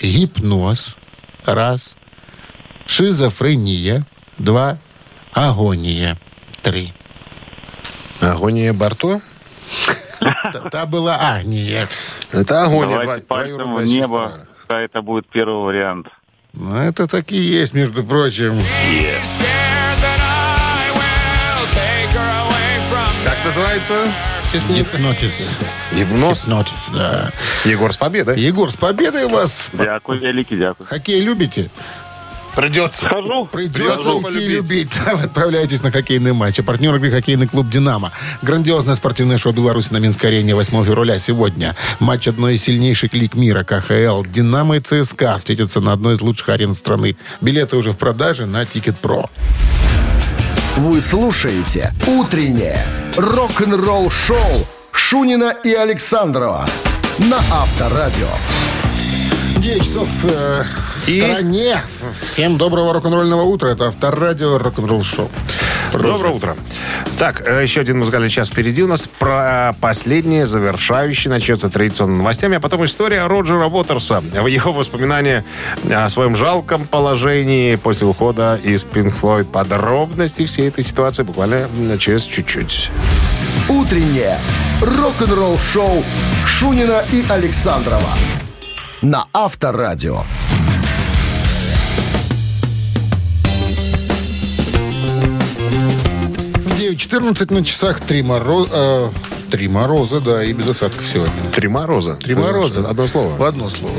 Гипноз. 0.01 0.97
Раз. 1.45 1.95
Шизофрения. 2.87 4.05
Два. 4.39 4.79
Агония. 5.33 6.17
Три. 6.63 6.93
Агония 8.21 8.73
Барто? 8.73 9.21
Та, 10.21 10.61
та 10.71 10.87
была 10.87 11.17
агния. 11.21 11.87
Это 12.33 12.65
агония. 12.65 12.99
Давайте 12.99 13.25
дво- 13.25 13.29
пальцем 13.29 13.57
двоюродная 13.59 13.85
в 13.85 13.89
небо. 13.89 14.29
сестра. 14.29 14.47
Пускай 14.57 14.85
это 14.87 15.03
будет 15.03 15.27
первый 15.29 15.63
вариант. 15.65 16.07
Ну, 16.54 16.76
это 16.76 17.08
так 17.08 17.32
и 17.32 17.38
есть, 17.38 17.74
между 17.74 18.04
прочим. 18.04 18.54
Как 23.24 23.46
называется? 23.46 24.08
Гипнотиз. 24.52 25.58
Гипноз. 25.94 26.42
Гипнотиз, 26.42 26.90
да. 26.96 27.32
Егор 27.66 27.94
с 27.94 27.98
победой. 27.98 28.40
Егор, 28.40 28.72
с 28.72 28.76
победой 28.76 29.28
вас. 29.28 29.70
Дякую, 29.74 30.20
великий 30.20 30.58
дякую. 30.58 30.88
Хоккей 30.88 31.22
любите? 31.22 31.70
Придется. 32.56 33.08
Хожу. 33.08 33.46
Придется 33.46 33.80
Придется 33.80 34.12
идти 34.12 34.22
полюбить. 34.22 34.70
любить. 34.70 34.92
Отправляйтесь 35.24 35.84
на 35.84 35.92
хоккейный 35.92 36.34
матч. 36.34 36.60
А 36.60 36.64
партнер 36.64 36.96
игры 36.96 37.12
хоккейный 37.12 37.48
клуб 37.48 37.70
«Динамо». 37.70 38.12
Грандиозное 38.42 38.96
спортивное 38.96 39.38
шоу 39.38 39.54
Беларуси 39.54 39.92
на 39.92 39.98
Минской 39.98 40.30
арене 40.30 40.56
8 40.56 40.86
февраля 40.86 41.20
сегодня. 41.20 41.76
Матч 42.00 42.28
одной 42.28 42.56
из 42.56 42.64
сильнейших 42.64 43.14
лиг 43.14 43.36
мира 43.36 43.64
КХЛ. 43.64 44.24
«Динамо» 44.24 44.78
и 44.78 44.80
ЦСКА 44.80 45.38
встретятся 45.38 45.80
на 45.80 45.94
одной 45.94 46.16
из 46.16 46.22
лучших 46.22 46.50
арен 46.50 46.74
страны. 46.74 47.16
Билеты 47.42 47.78
уже 47.78 47.92
в 47.92 47.98
продаже 47.98 48.46
на 48.46 48.66
Ticketpro. 48.66 49.30
Вы 50.78 51.02
слушаете 51.02 51.94
«Утреннее 52.08 52.86
рок-н-ролл-шоу» 53.18 54.68
Шунина 54.92 55.54
и 55.64 55.74
Александрова 55.74 56.66
на 57.20 57.38
Авторадио. 57.38 58.28
9 59.70 59.84
часов 59.84 60.10
э, 60.24 60.64
в 61.04 61.10
И? 61.10 61.22
стране. 61.22 61.82
Всем 62.24 62.58
доброго 62.58 62.92
рок-н-ролльного 62.92 63.44
утра. 63.44 63.70
Это 63.70 63.90
авторадио 63.90 64.58
рок-н-ролл 64.58 65.04
шоу. 65.04 65.30
Доброе 65.94 66.34
утро. 66.34 66.56
Так, 67.20 67.48
э, 67.48 67.62
еще 67.62 67.82
один 67.82 68.00
музыкальный 68.00 68.30
час 68.30 68.50
впереди 68.50 68.82
у 68.82 68.88
нас. 68.88 69.08
Про 69.20 69.76
последнее, 69.80 70.48
завершающее, 70.48 71.32
начнется 71.32 71.70
традиционными 71.70 72.18
новостями, 72.18 72.58
а 72.58 72.60
потом 72.60 72.84
история 72.84 73.28
Роджера 73.28 73.68
Уотерса. 73.68 74.24
Его 74.48 74.74
воспоминания 74.74 75.46
о 75.88 76.10
своем 76.10 76.36
жалком 76.36 76.88
положении 76.88 77.76
после 77.76 78.08
ухода 78.08 78.60
из 78.64 78.84
Pink 78.86 79.14
Floyd. 79.22 79.46
Подробности 79.46 80.48
всей 80.48 80.70
этой 80.70 80.84
ситуации 80.84 81.22
буквально 81.22 81.70
через 82.00 82.24
чуть-чуть. 82.24 82.90
Утреннее 83.68 84.40
рок-н-ролл-шоу 84.82 86.04
Шунина 86.48 87.04
и 87.12 87.24
Александрова 87.30 88.10
на 89.02 89.26
Авторадио. 89.34 90.24
9.14 96.80 97.54
на 97.54 97.64
часах. 97.64 98.00
Три, 98.02 98.24
моро... 98.24 98.66
э, 98.72 99.10
три 99.50 99.68
мороза, 99.68 100.22
да, 100.22 100.44
и 100.44 100.54
без 100.54 100.70
осадков 100.70 101.06
сегодня. 101.08 101.34
Три 101.54 101.68
мороза. 101.68 102.16
Три 102.16 102.36
мороза. 102.36 102.88
Одно 102.88 103.08
слово. 103.08 103.36
В 103.36 103.44
одно 103.44 103.70
слово, 103.70 103.96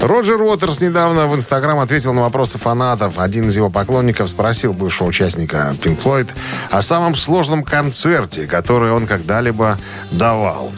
да. 0.00 0.06
Роджер 0.06 0.40
Уотерс 0.40 0.80
недавно 0.80 1.26
в 1.26 1.34
Инстаграм 1.34 1.78
ответил 1.78 2.12
на 2.12 2.22
вопросы 2.22 2.58
фанатов. 2.58 3.18
Один 3.18 3.48
из 3.48 3.56
его 3.56 3.70
поклонников 3.70 4.28
спросил 4.28 4.72
бывшего 4.72 5.08
участника 5.08 5.74
Pink 5.82 6.02
Floyd 6.02 6.30
о 6.70 6.82
самом 6.82 7.14
сложном 7.14 7.62
концерте, 7.62 8.46
который 8.46 8.90
он 8.90 9.06
когда-либо 9.06 9.78
давал. 10.10 10.72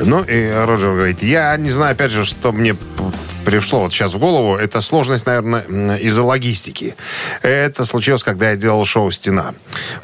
Ну, 0.00 0.22
и 0.22 0.50
Роджер 0.50 0.94
говорит, 0.94 1.22
я 1.22 1.56
не 1.56 1.70
знаю, 1.70 1.92
опять 1.92 2.10
же, 2.10 2.24
что 2.24 2.52
мне 2.52 2.76
пришло 3.44 3.80
вот 3.80 3.92
сейчас 3.92 4.14
в 4.14 4.18
голову. 4.18 4.56
Это 4.56 4.80
сложность, 4.80 5.26
наверное, 5.26 5.96
из-за 5.96 6.22
логистики. 6.22 6.96
Это 7.42 7.84
случилось, 7.84 8.24
когда 8.24 8.50
я 8.50 8.56
делал 8.56 8.84
шоу 8.84 9.10
«Стена». 9.10 9.54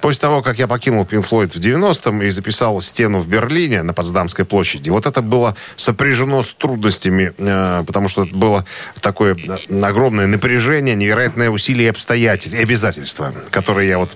После 0.00 0.20
того, 0.20 0.42
как 0.42 0.58
я 0.58 0.66
покинул 0.66 1.04
Pink 1.04 1.28
Floyd 1.28 1.50
в 1.50 1.56
90-м 1.56 2.22
и 2.22 2.30
записал 2.30 2.80
«Стену» 2.80 3.20
в 3.20 3.28
Берлине 3.28 3.82
на 3.82 3.94
Потсдамской 3.94 4.44
площади, 4.44 4.90
вот 4.90 5.06
это 5.06 5.22
было 5.22 5.56
сопряжено 5.76 6.42
с 6.42 6.54
трудностями, 6.54 7.32
э, 7.36 7.84
потому 7.86 8.08
что 8.08 8.24
это 8.24 8.34
было 8.34 8.64
такое 9.00 9.36
э, 9.36 9.80
огромное 9.82 10.26
напряжение, 10.26 10.94
невероятное 10.94 11.50
усилие 11.50 11.90
обстоятельства, 11.90 12.60
обязательства, 12.60 13.34
которые 13.50 13.88
я 13.88 13.98
вот 13.98 14.10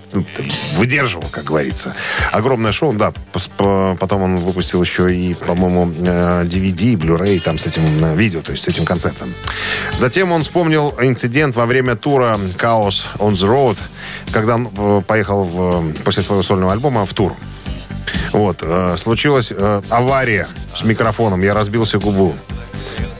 выдерживал, 0.75 1.27
как 1.31 1.45
говорится. 1.45 1.95
Огромное 2.31 2.71
шоу, 2.71 2.93
да. 2.93 3.13
Потом 3.57 4.21
он 4.21 4.39
выпустил 4.39 4.81
еще 4.81 5.13
и, 5.13 5.33
по-моему, 5.33 5.91
э, 5.91 6.43
DVD, 6.45 6.95
Blu-ray 6.95 7.39
там 7.39 7.57
с 7.57 7.65
этим 7.65 7.83
э, 8.03 8.15
видео, 8.15 8.41
то 8.41 8.51
есть 8.51 8.63
с 8.63 8.67
этим 8.67 8.85
концертом. 8.85 9.14
Затем 9.93 10.31
он 10.31 10.41
вспомнил 10.41 10.93
инцидент 11.01 11.55
во 11.55 11.65
время 11.65 11.95
тура 11.95 12.37
«Chaos 12.57 13.05
on 13.19 13.31
the 13.33 13.47
Road», 13.47 13.77
когда 14.31 14.55
он 14.55 14.69
э, 14.77 15.01
поехал 15.07 15.43
в- 15.43 15.93
после 16.03 16.23
своего 16.23 16.43
сольного 16.43 16.73
альбома 16.73 17.05
в 17.05 17.13
тур. 17.13 17.33
Вот, 18.33 18.59
э, 18.61 18.95
случилась 18.97 19.51
э, 19.55 19.81
авария 19.89 20.47
с 20.75 20.83
микрофоном, 20.83 21.41
я 21.41 21.53
разбился 21.53 21.99
губу. 21.99 22.35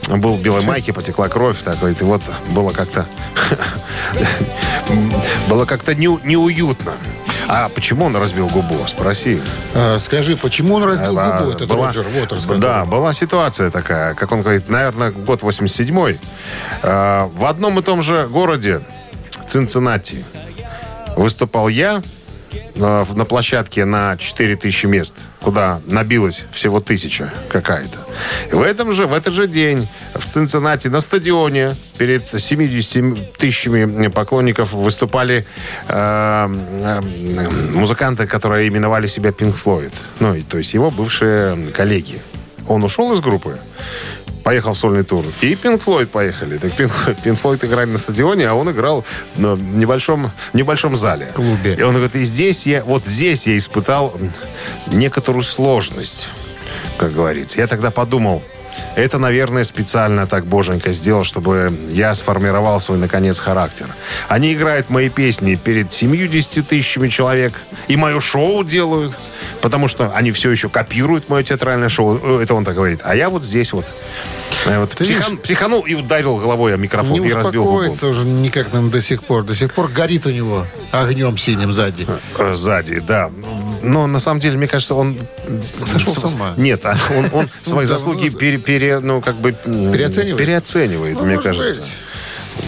был 0.08 0.36
в 0.36 0.42
белой 0.42 0.62
майке, 0.62 0.92
потекла 0.92 1.28
кровь. 1.28 1.58
Такой, 1.62 1.92
и 1.92 2.04
вот 2.04 2.22
было 2.50 2.70
как-то... 2.72 3.06
было 5.48 5.64
как-то 5.64 5.94
не- 5.94 6.20
неуютно. 6.24 6.92
А 7.48 7.68
почему 7.68 8.06
он 8.06 8.16
разбил 8.16 8.48
губу? 8.48 8.76
Спроси. 8.88 9.40
А, 9.74 9.98
скажи, 10.00 10.36
почему 10.36 10.74
он 10.74 10.84
разбил 10.84 11.18
А, 11.18 11.38
губу, 11.38 11.50
этот 11.52 11.68
была- 11.68 11.86
Роджер 11.86 12.06
Уотерс? 12.20 12.44
Да, 12.58 12.84
была 12.84 13.12
ситуация 13.12 13.70
такая, 13.70 14.14
как 14.14 14.32
он 14.32 14.42
говорит, 14.42 14.68
наверное, 14.68 15.10
год 15.12 15.42
87-й. 15.42 16.18
А, 16.82 17.26
в 17.34 17.44
одном 17.44 17.78
и 17.78 17.82
том 17.82 18.02
же 18.02 18.26
городе, 18.26 18.80
Цинциннати, 19.46 20.24
выступал 21.16 21.68
я 21.68 22.02
на 22.74 23.24
площадке 23.24 23.84
на 23.84 24.16
4000 24.16 24.86
мест, 24.86 25.16
куда 25.40 25.80
набилось 25.86 26.44
всего 26.52 26.80
тысяча 26.80 27.32
какая-то. 27.48 27.98
В 28.52 28.62
этом 28.62 28.92
же, 28.92 29.06
в 29.06 29.12
этот 29.12 29.34
же 29.34 29.46
день 29.46 29.88
в 30.14 30.26
Цинциннати 30.26 30.88
на 30.88 31.00
стадионе 31.00 31.74
перед 31.98 32.28
70 32.40 33.36
тысячами 33.38 34.08
поклонников 34.08 34.72
выступали 34.72 35.46
э, 35.88 36.48
э, 36.48 37.00
музыканты, 37.74 38.26
которые 38.26 38.68
именовали 38.68 39.06
себя 39.06 39.30
Pink 39.30 39.54
Floyd. 39.54 39.92
Ну, 40.20 40.36
то 40.48 40.58
есть 40.58 40.74
его 40.74 40.90
бывшие 40.90 41.72
коллеги. 41.72 42.20
Он 42.68 42.82
ушел 42.84 43.12
из 43.12 43.20
группы, 43.20 43.58
поехал 44.46 44.74
в 44.74 44.78
сольный 44.78 45.02
тур. 45.02 45.26
И 45.40 45.54
Pink 45.54 45.82
Floyd 45.84 46.06
поехали. 46.06 46.58
Так 46.58 46.70
Pink 46.70 47.42
Floyd 47.42 47.66
играли 47.66 47.90
на 47.90 47.98
стадионе, 47.98 48.48
а 48.48 48.54
он 48.54 48.70
играл 48.70 49.04
в 49.34 49.76
небольшом, 49.76 50.30
небольшом 50.52 50.96
зале. 50.96 51.26
Клубе. 51.34 51.74
И 51.74 51.82
он 51.82 51.94
говорит, 51.94 52.14
и 52.14 52.22
здесь 52.22 52.64
я, 52.64 52.84
вот 52.84 53.04
здесь 53.04 53.48
я 53.48 53.58
испытал 53.58 54.16
некоторую 54.86 55.42
сложность, 55.42 56.28
как 56.96 57.12
говорится. 57.12 57.58
Я 57.58 57.66
тогда 57.66 57.90
подумал, 57.90 58.40
это, 58.94 59.18
наверное, 59.18 59.64
специально 59.64 60.28
так 60.28 60.46
Боженька 60.46 60.92
сделал, 60.92 61.24
чтобы 61.24 61.72
я 61.90 62.14
сформировал 62.14 62.80
свой, 62.80 62.98
наконец, 62.98 63.40
характер. 63.40 63.88
Они 64.28 64.52
играют 64.52 64.90
мои 64.90 65.08
песни 65.08 65.56
перед 65.56 65.92
70 65.92 66.68
тысячами 66.68 67.08
человек. 67.08 67.52
И 67.88 67.96
мое 67.96 68.20
шоу 68.20 68.62
делают. 68.62 69.16
Потому 69.66 69.88
что 69.88 70.12
они 70.14 70.30
все 70.30 70.48
еще 70.52 70.68
копируют 70.68 71.28
мое 71.28 71.42
театральное 71.42 71.88
шоу. 71.88 72.20
Э, 72.22 72.40
Это 72.44 72.54
он 72.54 72.64
так 72.64 72.76
говорит. 72.76 73.00
А 73.02 73.16
я 73.16 73.28
вот 73.28 73.42
здесь 73.42 73.72
вот. 73.72 73.84
э, 74.64 74.78
вот 74.78 74.92
психан- 74.94 75.38
психанул 75.38 75.80
и 75.80 75.94
ударил 75.94 76.36
головой 76.36 76.72
о 76.72 76.76
микрофон 76.76 77.20
Не 77.20 77.28
и 77.28 77.32
разбил 77.32 77.64
губу. 77.64 77.78
уже 78.08 78.24
никак 78.24 78.72
нам 78.72 78.90
до 78.90 79.02
сих 79.02 79.24
пор. 79.24 79.42
До 79.42 79.56
сих 79.56 79.74
пор 79.74 79.88
горит 79.88 80.24
у 80.24 80.30
него 80.30 80.64
огнем 80.92 81.36
синим 81.36 81.72
сзади. 81.72 82.06
Э, 82.38 82.54
Сзади, 82.54 83.00
да. 83.00 83.28
Но 83.82 84.06
на 84.06 84.20
самом 84.20 84.38
деле, 84.38 84.56
мне 84.56 84.68
кажется, 84.68 84.94
он... 84.94 85.18
Сошел 85.84 86.12
с 86.28 86.34
ума. 86.34 86.54
Нет, 86.56 86.86
а 86.86 86.96
он, 87.16 87.26
он 87.32 87.48
свои 87.64 87.86
давно 87.86 87.98
заслуги 87.98 88.28
за- 88.28 88.38
пере, 88.38 88.58
пере- 88.58 89.00
ну, 89.00 89.20
как 89.20 89.34
бы... 89.36 89.50
Переоценивает? 89.52 90.36
Переоценивает, 90.36 91.16
Ну, 91.18 91.24
мне 91.24 91.38
кажется. 91.38 91.80
быть. 91.80 91.90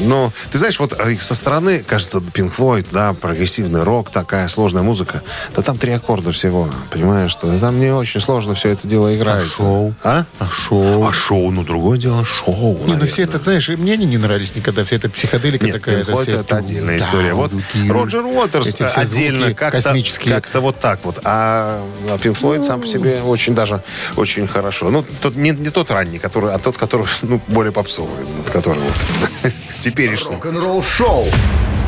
Но, 0.00 0.32
ты 0.50 0.58
знаешь, 0.58 0.78
вот 0.78 0.92
э, 0.98 1.16
со 1.16 1.34
стороны, 1.34 1.80
кажется, 1.80 2.18
Pink 2.18 2.52
Floyd, 2.56 2.86
да, 2.92 3.12
прогрессивный 3.12 3.82
рок, 3.82 4.10
такая 4.10 4.48
сложная 4.48 4.82
музыка. 4.82 5.22
Да 5.54 5.62
там 5.62 5.76
три 5.76 5.92
аккорда 5.92 6.32
всего, 6.32 6.68
понимаешь, 6.90 7.30
что 7.30 7.58
там 7.58 7.80
не 7.80 7.90
очень 7.90 8.20
сложно 8.20 8.54
все 8.54 8.70
это 8.70 8.86
дело 8.86 9.14
играется. 9.14 9.56
шоу? 9.56 9.94
А? 10.02 10.24
А 10.38 10.48
шоу? 10.48 11.06
А 11.06 11.12
шоу, 11.12 11.50
ну, 11.50 11.64
другое 11.64 11.98
дело, 11.98 12.24
шоу, 12.24 12.78
Не, 12.86 12.94
ну 12.94 13.06
все 13.06 13.22
это, 13.22 13.38
знаешь, 13.38 13.68
мне 13.68 13.94
они 13.94 14.06
не 14.06 14.18
нравились 14.18 14.54
никогда. 14.54 14.84
Вся 14.84 14.96
эта 14.96 15.10
психоделика 15.10 15.66
Нет, 15.66 15.74
такая. 15.74 16.02
Pink 16.02 16.06
Floyd 16.06 16.22
вся 16.22 16.40
это 16.40 16.56
отдельная 16.56 16.98
Да, 16.98 17.04
история. 17.04 17.34
Вот 17.34 17.50
дуки, 17.50 17.90
Роджер 17.90 18.24
Уотерс 18.24 18.74
отдельно 18.94 19.46
звуки 19.46 19.54
как-то, 19.54 20.30
как-то 20.30 20.60
вот 20.60 20.78
так 20.80 21.04
вот. 21.04 21.20
А 21.24 21.84
Pink 22.22 22.38
Floyd 22.40 22.62
сам 22.62 22.80
по 22.80 22.86
себе 22.86 23.20
очень 23.22 23.54
даже 23.54 23.82
очень 24.16 24.46
хорошо. 24.46 24.90
Ну, 24.90 25.04
тот, 25.20 25.36
не, 25.36 25.50
не 25.50 25.70
тот 25.70 25.90
ранний, 25.90 26.18
который, 26.18 26.52
а 26.52 26.58
тот, 26.58 26.76
который 26.76 27.06
ну, 27.22 27.40
более 27.48 27.72
попсовый. 27.72 28.24
Который 28.52 28.80
вот 28.80 29.52
теперешний. 29.80 30.34
Рок-н-ролл 30.34 30.82
шоу 30.82 31.26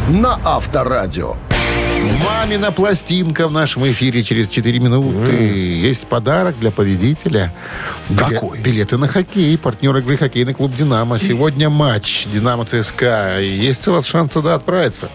на 0.08 0.38
Авторадио. 0.44 1.36
Мамина 2.24 2.72
пластинка 2.72 3.46
в 3.46 3.52
нашем 3.52 3.86
эфире 3.90 4.22
через 4.22 4.48
4 4.48 4.78
минуты. 4.78 5.32
Есть 5.32 6.06
подарок 6.06 6.58
для 6.58 6.70
победителя. 6.70 7.52
Какой? 8.16 8.58
Билеты 8.58 8.96
на 8.96 9.06
хоккей. 9.06 9.56
Партнер 9.58 9.96
игры 9.98 10.16
хоккейный 10.16 10.54
клуб 10.54 10.74
«Динамо». 10.74 11.18
Сегодня 11.18 11.68
матч 11.68 12.26
«Динамо-ЦСКА». 12.32 13.40
Есть 13.40 13.86
у 13.88 13.92
вас 13.92 14.06
шанс 14.06 14.32
туда 14.32 14.54
отправиться. 14.54 15.10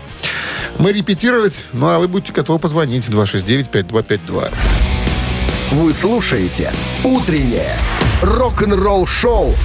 Мы 0.77 0.91
репетировать, 0.91 1.63
ну 1.73 1.87
а 1.87 1.99
вы 1.99 2.07
будьте 2.07 2.33
готовы 2.33 2.59
позвонить 2.59 3.07
269-5252. 3.07 4.51
Вы 5.71 5.93
слушаете 5.93 6.71
«Утреннее 7.03 7.75
рок-н-ролл 8.21 9.07
шоу» 9.07 9.55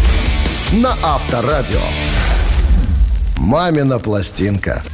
на 0.72 0.96
Авторадио. 1.02 1.80
«Мамина 3.40 3.98
пластинка». 3.98 4.84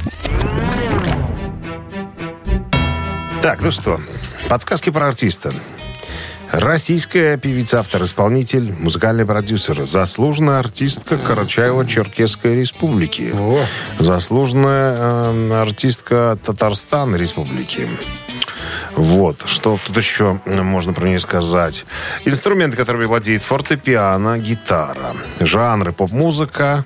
Так, 3.41 3.61
ну 3.61 3.71
что, 3.71 3.99
подсказки 4.47 4.89
про 4.89 5.09
артиста. 5.09 5.53
Российская 6.51 7.37
певица, 7.37 7.81
автор, 7.81 8.05
исполнитель, 8.05 8.73
музыкальный 8.79 9.25
продюсер, 9.25 9.85
заслуженная 9.85 10.59
артистка 10.59 11.15
Карачаево-Черкесской 11.15 12.55
республики, 12.55 13.33
О. 13.37 13.59
заслуженная 13.99 14.95
э, 14.97 15.61
артистка 15.61 16.39
Татарстан 16.43 17.17
республики. 17.17 17.85
Вот, 18.95 19.43
что 19.45 19.77
тут 19.85 19.97
еще 19.97 20.39
можно 20.45 20.93
про 20.93 21.05
нее 21.05 21.19
сказать. 21.19 21.85
Инструменты, 22.23 22.77
которыми 22.77 23.05
владеет 23.05 23.43
фортепиано, 23.43 24.37
гитара. 24.39 25.13
Жанры 25.41 25.91
поп-музыка, 25.91 26.85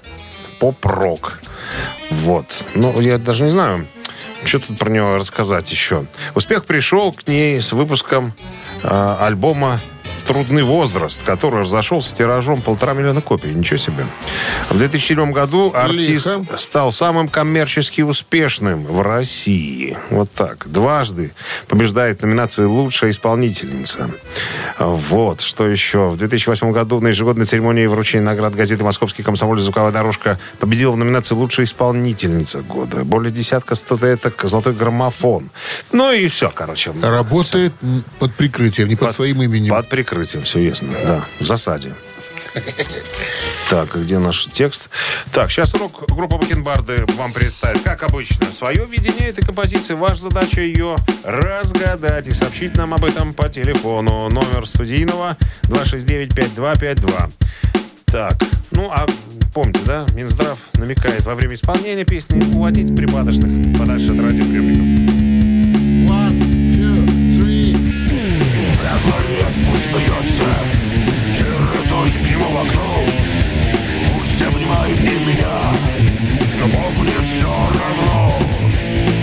поп-рок. 0.62 1.39
Вот. 2.12 2.45
Ну, 2.76 3.02
я 3.02 3.17
даже 3.17 3.43
не 3.43 3.52
знаю, 3.52 3.88
что 4.45 4.60
тут 4.60 4.78
про 4.78 4.91
него 4.91 5.15
рассказать 5.15 5.71
еще. 5.71 6.06
Успех 6.36 6.65
пришел 6.65 7.12
к 7.13 7.28
ней 7.28 7.60
с 7.60 7.71
выпуском 7.71 8.34
э, 8.84 9.15
альбома 9.19 9.80
«Трудный 10.21 10.63
возраст», 10.63 11.21
который 11.23 11.62
разошелся 11.62 12.15
тиражом 12.15 12.62
полтора 12.62 12.93
миллиона 12.93 13.21
копий. 13.21 13.49
Ничего 13.49 13.77
себе. 13.77 14.05
В 14.69 14.77
2007 14.77 15.31
году 15.31 15.71
артист 15.75 16.27
Лихо. 16.27 16.57
стал 16.57 16.91
самым 16.91 17.27
коммерчески 17.27 18.01
успешным 18.01 18.86
в 18.86 19.01
России. 19.01 19.97
Вот 20.10 20.31
так. 20.31 20.67
Дважды 20.69 21.34
побеждает 21.67 22.19
в 22.19 22.23
номинации 22.23 22.63
«Лучшая 22.63 23.12
исполнительница». 23.12 24.10
Вот. 24.79 25.41
Что 25.41 25.67
еще? 25.67 26.10
В 26.10 26.17
2008 26.17 26.71
году 26.71 26.99
на 27.01 27.10
ежегодной 27.10 27.45
церемонии 27.45 27.86
вручения 27.86 28.25
наград 28.25 28.55
газеты 28.55 28.84
«Московский 28.84 29.23
комсомолец. 29.23 29.63
Звуковая 29.63 29.91
дорожка» 29.91 30.39
победила 30.60 30.91
в 30.91 30.97
номинации 30.97 31.36
«Лучшая 31.36 31.65
исполнительница 31.65 32.62
года». 32.62 33.03
Более 33.03 33.31
десятка 33.31 33.75
статуэток 33.75 34.41
«Золотой 34.43 34.73
граммофон». 34.73 35.49
Ну 35.91 36.12
и 36.12 36.27
все, 36.27 36.51
короче. 36.53 36.93
Работает 37.01 37.73
м, 37.81 38.03
под 38.19 38.34
прикрытием, 38.34 38.88
не 38.88 38.95
под, 38.95 39.13
своим 39.13 39.41
именем. 39.41 39.69
Под 39.69 39.89
прикрытием, 39.89 40.11
все 40.43 40.60
ясно. 40.60 40.89
Да, 41.04 41.26
в 41.39 41.45
засаде. 41.45 41.93
Так, 43.69 43.95
а 43.95 44.00
где 44.00 44.19
наш 44.19 44.47
текст? 44.47 44.89
Так, 45.32 45.50
сейчас 45.50 45.74
урок 45.74 46.04
группа 46.10 46.38
Бакенбарды 46.38 47.06
вам 47.17 47.32
представит, 47.32 47.82
как 47.84 48.04
обычно, 48.04 48.52
свое 48.52 48.86
видение 48.86 49.30
этой 49.30 49.45
композиции. 49.45 49.93
Ваша 49.93 50.24
задача 50.24 50.62
ее 50.62 50.97
разгадать 51.24 52.28
и 52.28 52.34
сообщить 52.34 52.76
нам 52.76 52.93
об 52.93 53.06
этом 53.06 53.34
по 53.34 53.47
телефону. 53.47 54.28
Номер 54.30 54.67
студийного 54.67 55.38
269-5252. 55.63 57.32
Так, 58.08 58.34
ну 58.71 58.89
а 58.91 59.06
помните, 59.54 59.80
да, 59.86 60.06
Минздрав 60.13 60.58
намекает 60.74 61.24
во 61.26 61.36
время 61.36 61.56
исполнения 61.56 62.04
песни 62.04 62.43
уводить 62.54 62.93
припадочных 62.93 63.78
подальше 63.78 64.12
от 64.12 64.19
радиоприемников. 64.19 65.31
Пусть 69.65 69.88
бьется. 69.88 70.43
Чертожик 71.32 72.28
ему 72.28 72.45
в 72.45 72.58
окно. 72.62 73.04
Пусть 74.13 74.41
обнимает 74.41 75.00
и 75.00 75.19
меня. 75.26 75.74
Но 76.60 76.69
помнит 76.69 77.28
все 77.30 77.47
равно. 77.47 78.38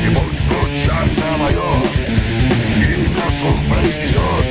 И 0.05 0.14
пусть 0.14 0.46
случайно 0.46 1.37
мое 1.38 1.71
Имя 2.77 3.31
слух 3.31 3.58
произнесет 3.69 4.46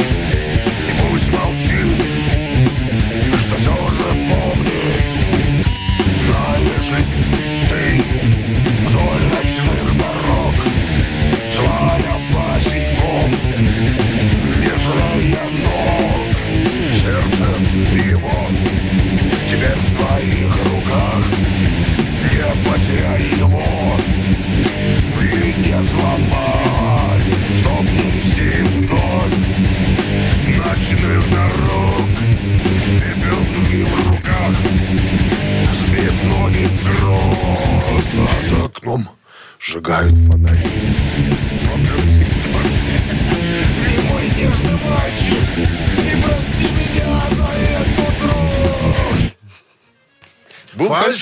И 0.88 1.02
пусть 1.02 1.32
молчит 1.34 1.92
Что 3.40 3.56
все 3.56 3.72
же 3.72 4.08
помнит. 4.30 5.68
Знаешь 6.16 6.92
ли 6.92 7.47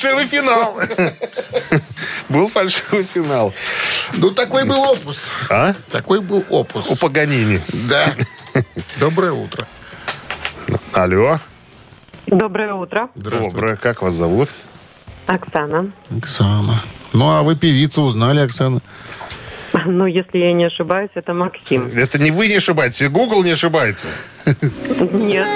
фальшивый 0.06 0.28
финал. 0.28 0.80
Был 2.30 2.47
фальшивый 2.47 3.03
финал. 3.03 3.53
Ну, 4.14 4.32
такой 4.32 4.66
был 4.66 4.80
опус. 4.82 5.32
А? 5.49 5.74
Такой 5.89 6.22
был 6.22 6.43
опус. 6.49 6.91
У 6.91 6.97
Паганини. 6.97 7.60
Да. 7.89 8.14
Доброе 8.99 9.32
утро. 9.32 9.68
Алло. 10.93 11.39
Доброе 12.28 12.74
утро. 12.74 13.10
Доброе. 13.16 13.76
Как 13.76 14.01
вас 14.01 14.14
зовут? 14.14 14.53
Оксана. 15.26 15.91
Оксана. 16.16 16.82
Ну, 17.14 17.30
а 17.30 17.41
вы 17.41 17.56
певицу 17.56 18.03
узнали, 18.03 18.41
Оксана? 18.41 18.82
Ну, 19.86 20.06
если 20.06 20.38
я 20.38 20.53
не 20.53 20.66
ошибаюсь, 20.66 21.12
это 21.16 21.34
Максим. 21.34 21.88
Это 21.95 22.20
не 22.20 22.32
вы 22.32 22.47
не 22.47 22.56
ошибаетесь, 22.56 23.01
и 23.01 23.08
Google 23.08 23.43
не 23.43 23.51
ошибается. 23.51 24.08
Нет. 25.12 25.47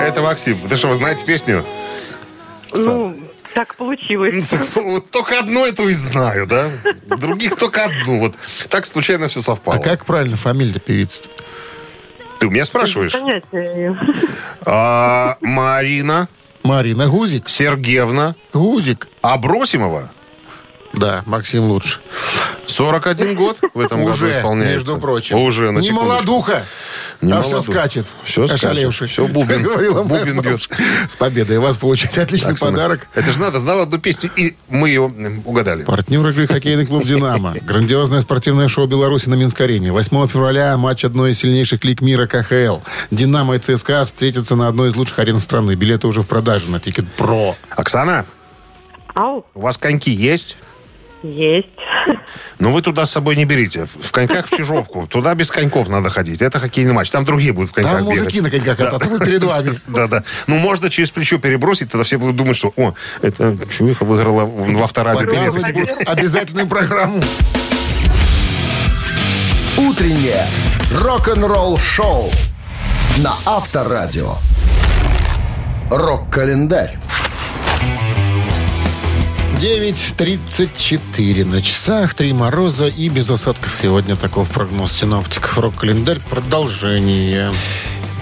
Это 0.00 0.20
Максим. 0.22 0.58
Ты 0.68 0.76
что, 0.76 0.88
вы 0.88 0.94
знаете 0.94 1.24
песню? 1.24 1.64
Ну, 2.74 3.18
так 3.54 3.74
получилось. 3.76 4.52
Вот 4.76 5.10
только 5.10 5.38
одну 5.38 5.64
эту 5.66 5.88
и 5.88 5.92
знаю, 5.92 6.46
да? 6.46 6.70
Других 7.06 7.56
только 7.56 7.84
одну. 7.84 8.20
Вот 8.20 8.34
так 8.68 8.86
случайно 8.86 9.28
все 9.28 9.42
совпало. 9.42 9.76
А 9.76 9.80
как 9.80 10.04
правильно 10.04 10.36
фамилия 10.36 10.80
певицы? 10.80 11.24
Ты 12.40 12.46
у 12.46 12.50
меня 12.50 12.64
спрашиваешь? 12.64 13.12
Понятия 13.12 13.46
не 13.52 13.74
имею. 13.74 13.98
А, 14.64 15.36
Марина 15.40 16.28
Марина 16.62 17.08
Гузик. 17.08 17.48
Сергеевна 17.48 18.34
Гузик. 18.52 19.08
Абросимова. 19.20 20.10
Да, 20.92 21.22
Максим 21.26 21.64
лучше. 21.64 22.00
41 22.66 23.34
год 23.34 23.58
в 23.74 23.80
этом 23.80 24.00
году 24.04 24.12
Уже, 24.14 24.30
исполняется. 24.30 24.72
между 24.90 24.98
прочим. 24.98 25.36
Уже, 25.36 25.70
на 25.70 25.78
Не 25.78 25.88
секундочку. 25.88 26.12
молодуха, 26.14 26.64
Не 27.20 27.32
а 27.32 27.42
все 27.42 27.52
молодуха. 27.56 27.78
скачет. 27.80 28.06
Всё 28.24 28.46
скачет. 28.46 28.94
Всё 29.10 29.26
бубен. 29.26 29.62
Говорила 29.62 30.02
Бубен 30.02 30.40
бьет. 30.40 30.60
С 31.08 31.16
победой. 31.16 31.58
У 31.58 31.62
вас 31.62 31.76
получаете 31.76 32.22
отличный 32.22 32.56
подарок. 32.56 33.08
Это 33.14 33.30
же 33.30 33.40
надо, 33.40 33.58
знал 33.60 33.80
одну 33.80 33.98
песню, 33.98 34.30
и 34.36 34.54
мы 34.68 34.88
ее 34.88 35.02
угадали. 35.44 35.82
Партнер 35.84 36.26
игры 36.28 36.46
хоккейный 36.46 36.86
клуб 36.86 37.04
«Динамо». 37.04 37.54
Грандиозное 37.62 38.20
спортивное 38.20 38.68
шоу 38.68 38.86
Беларуси 38.86 39.28
на 39.28 39.34
Минск-арене. 39.34 39.92
8 39.92 40.26
февраля 40.28 40.76
матч 40.76 41.04
одной 41.04 41.32
из 41.32 41.38
сильнейших 41.40 41.84
лиг 41.84 42.00
мира 42.00 42.26
КХЛ. 42.26 42.78
«Динамо» 43.10 43.56
и 43.56 43.58
ЦСКА 43.58 44.04
встретятся 44.04 44.56
на 44.56 44.68
одной 44.68 44.88
из 44.90 44.96
лучших 44.96 45.18
арен 45.18 45.38
страны. 45.40 45.74
Билеты 45.74 46.06
уже 46.06 46.22
в 46.22 46.26
продаже 46.26 46.70
на 46.70 46.80
Ticketpro. 46.80 47.56
Оксана, 47.70 48.24
Ау, 49.14 49.44
у 49.54 49.60
вас 49.60 49.76
коньки 49.76 50.10
есть? 50.10 50.56
Есть. 51.22 51.68
Но 52.58 52.72
вы 52.72 52.82
туда 52.82 53.06
с 53.06 53.10
собой 53.10 53.36
не 53.36 53.44
берите. 53.44 53.86
В 54.00 54.12
коньках 54.12 54.46
в 54.48 54.50
Чижовку. 54.56 55.06
Туда 55.06 55.34
без 55.34 55.50
коньков 55.50 55.88
надо 55.88 56.10
ходить. 56.10 56.42
Это 56.42 56.58
хоккейный 56.58 56.92
матч. 56.92 57.10
Там 57.10 57.24
другие 57.24 57.52
будут 57.52 57.70
в 57.70 57.72
коньках 57.74 57.94
Там 57.94 58.04
мужики 58.04 58.40
бегать. 58.40 58.42
на 58.42 58.50
коньках 58.50 58.76
кататься 58.78 59.08
будут 59.08 59.26
перед 59.26 59.42
вами. 59.42 59.78
Да, 59.86 60.06
да. 60.06 60.24
Ну, 60.46 60.56
можно 60.58 60.90
через 60.90 61.10
плечо 61.10 61.38
перебросить, 61.38 61.90
тогда 61.90 62.04
все 62.04 62.18
будут 62.18 62.36
думать, 62.36 62.56
что, 62.56 62.72
о, 62.76 62.94
это 63.20 63.56
Чувиха 63.70 64.04
выиграла 64.04 64.44
в 64.44 64.82
авторадио 64.82 65.26
будут 65.52 66.08
обязательную 66.08 66.66
программу. 66.66 67.22
Утреннее 69.76 70.46
рок-н-ролл-шоу 71.00 72.30
на 73.18 73.34
Авторадио. 73.44 74.36
Рок-календарь. 75.90 76.98
9.34 79.62 81.44
на 81.44 81.62
часах, 81.62 82.14
три 82.14 82.32
мороза 82.32 82.88
и 82.88 83.08
без 83.08 83.30
осадков. 83.30 83.76
Сегодня 83.80 84.16
таков 84.16 84.48
прогноз 84.48 84.90
синоптиков. 84.90 85.56
Рок-календарь. 85.56 86.18
Продолжение. 86.28 87.52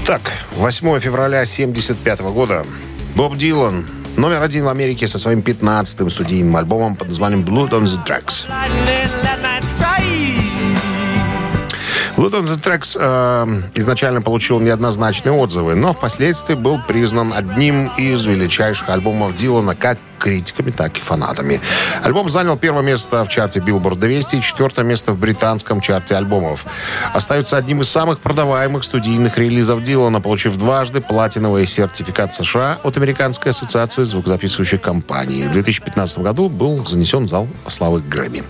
Так, 0.05 0.21
8 0.57 1.01
февраля 1.01 1.47
75 1.47 2.21
года. 2.21 2.67
Боб 3.15 3.39
Дилан, 3.39 3.87
номер 4.19 4.43
один 4.43 4.67
в 4.67 4.69
Америке 4.69 5.09
со 5.09 5.19
своим 5.19 5.41
15-м 5.41 6.11
студийным 6.11 6.55
альбомом 6.57 6.95
под 6.95 7.09
названием 7.09 7.41
Blood 7.41 7.71
on 7.71 7.85
the 7.85 8.07
Tracks. 8.07 8.45
Blood 12.21 12.33
on 12.33 12.47
the 12.47 12.63
Tracks 12.63 12.99
э, 13.01 13.63
изначально 13.77 14.21
получил 14.21 14.61
неоднозначные 14.61 15.33
отзывы, 15.33 15.75
но 15.75 15.95
впоследствии 15.95 16.53
был 16.53 16.79
признан 16.87 17.33
одним 17.33 17.87
из 17.97 18.27
величайших 18.27 18.91
альбомов 18.91 19.35
Дилана 19.37 19.75
как 19.75 19.97
критиками, 20.19 20.71
так 20.71 20.99
и 20.99 21.01
фанатами. 21.01 21.63
Альбом 22.03 22.29
занял 22.29 22.59
первое 22.59 22.83
место 22.83 23.25
в 23.25 23.29
чарте 23.29 23.61
Billboard 23.61 23.97
200 23.97 24.37
и 24.37 24.43
четвертое 24.43 24.85
место 24.85 25.13
в 25.13 25.19
британском 25.19 25.81
чарте 25.81 26.15
альбомов. 26.15 26.67
Остается 27.15 27.57
одним 27.57 27.81
из 27.81 27.89
самых 27.89 28.21
продаваемых 28.21 28.85
студийных 28.85 29.39
релизов 29.39 29.83
Дилана, 29.83 30.21
получив 30.21 30.59
дважды 30.59 31.01
платиновый 31.01 31.67
сертификат 31.67 32.35
США 32.35 32.81
от 32.83 32.99
Американской 32.99 33.53
ассоциации 33.53 34.05
звукозаписывающих 34.05 34.83
компаний. 34.83 35.45
В 35.45 35.53
2015 35.53 36.19
году 36.19 36.51
был 36.51 36.85
занесен 36.85 37.25
в 37.25 37.29
зал 37.29 37.49
славы 37.67 38.03
Грэмми. 38.03 38.45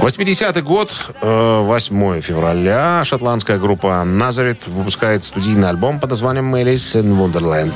80-й 0.00 0.62
год, 0.62 0.90
э, 1.20 1.60
8 1.62 2.20
февраля, 2.22 3.04
шотландская 3.04 3.58
группа 3.58 4.02
Назарет 4.04 4.66
выпускает 4.66 5.24
студийный 5.24 5.68
альбом 5.68 6.00
под 6.00 6.10
названием 6.10 6.54
«Alice 6.54 6.96
in 6.96 7.18
Wonderland». 7.18 7.74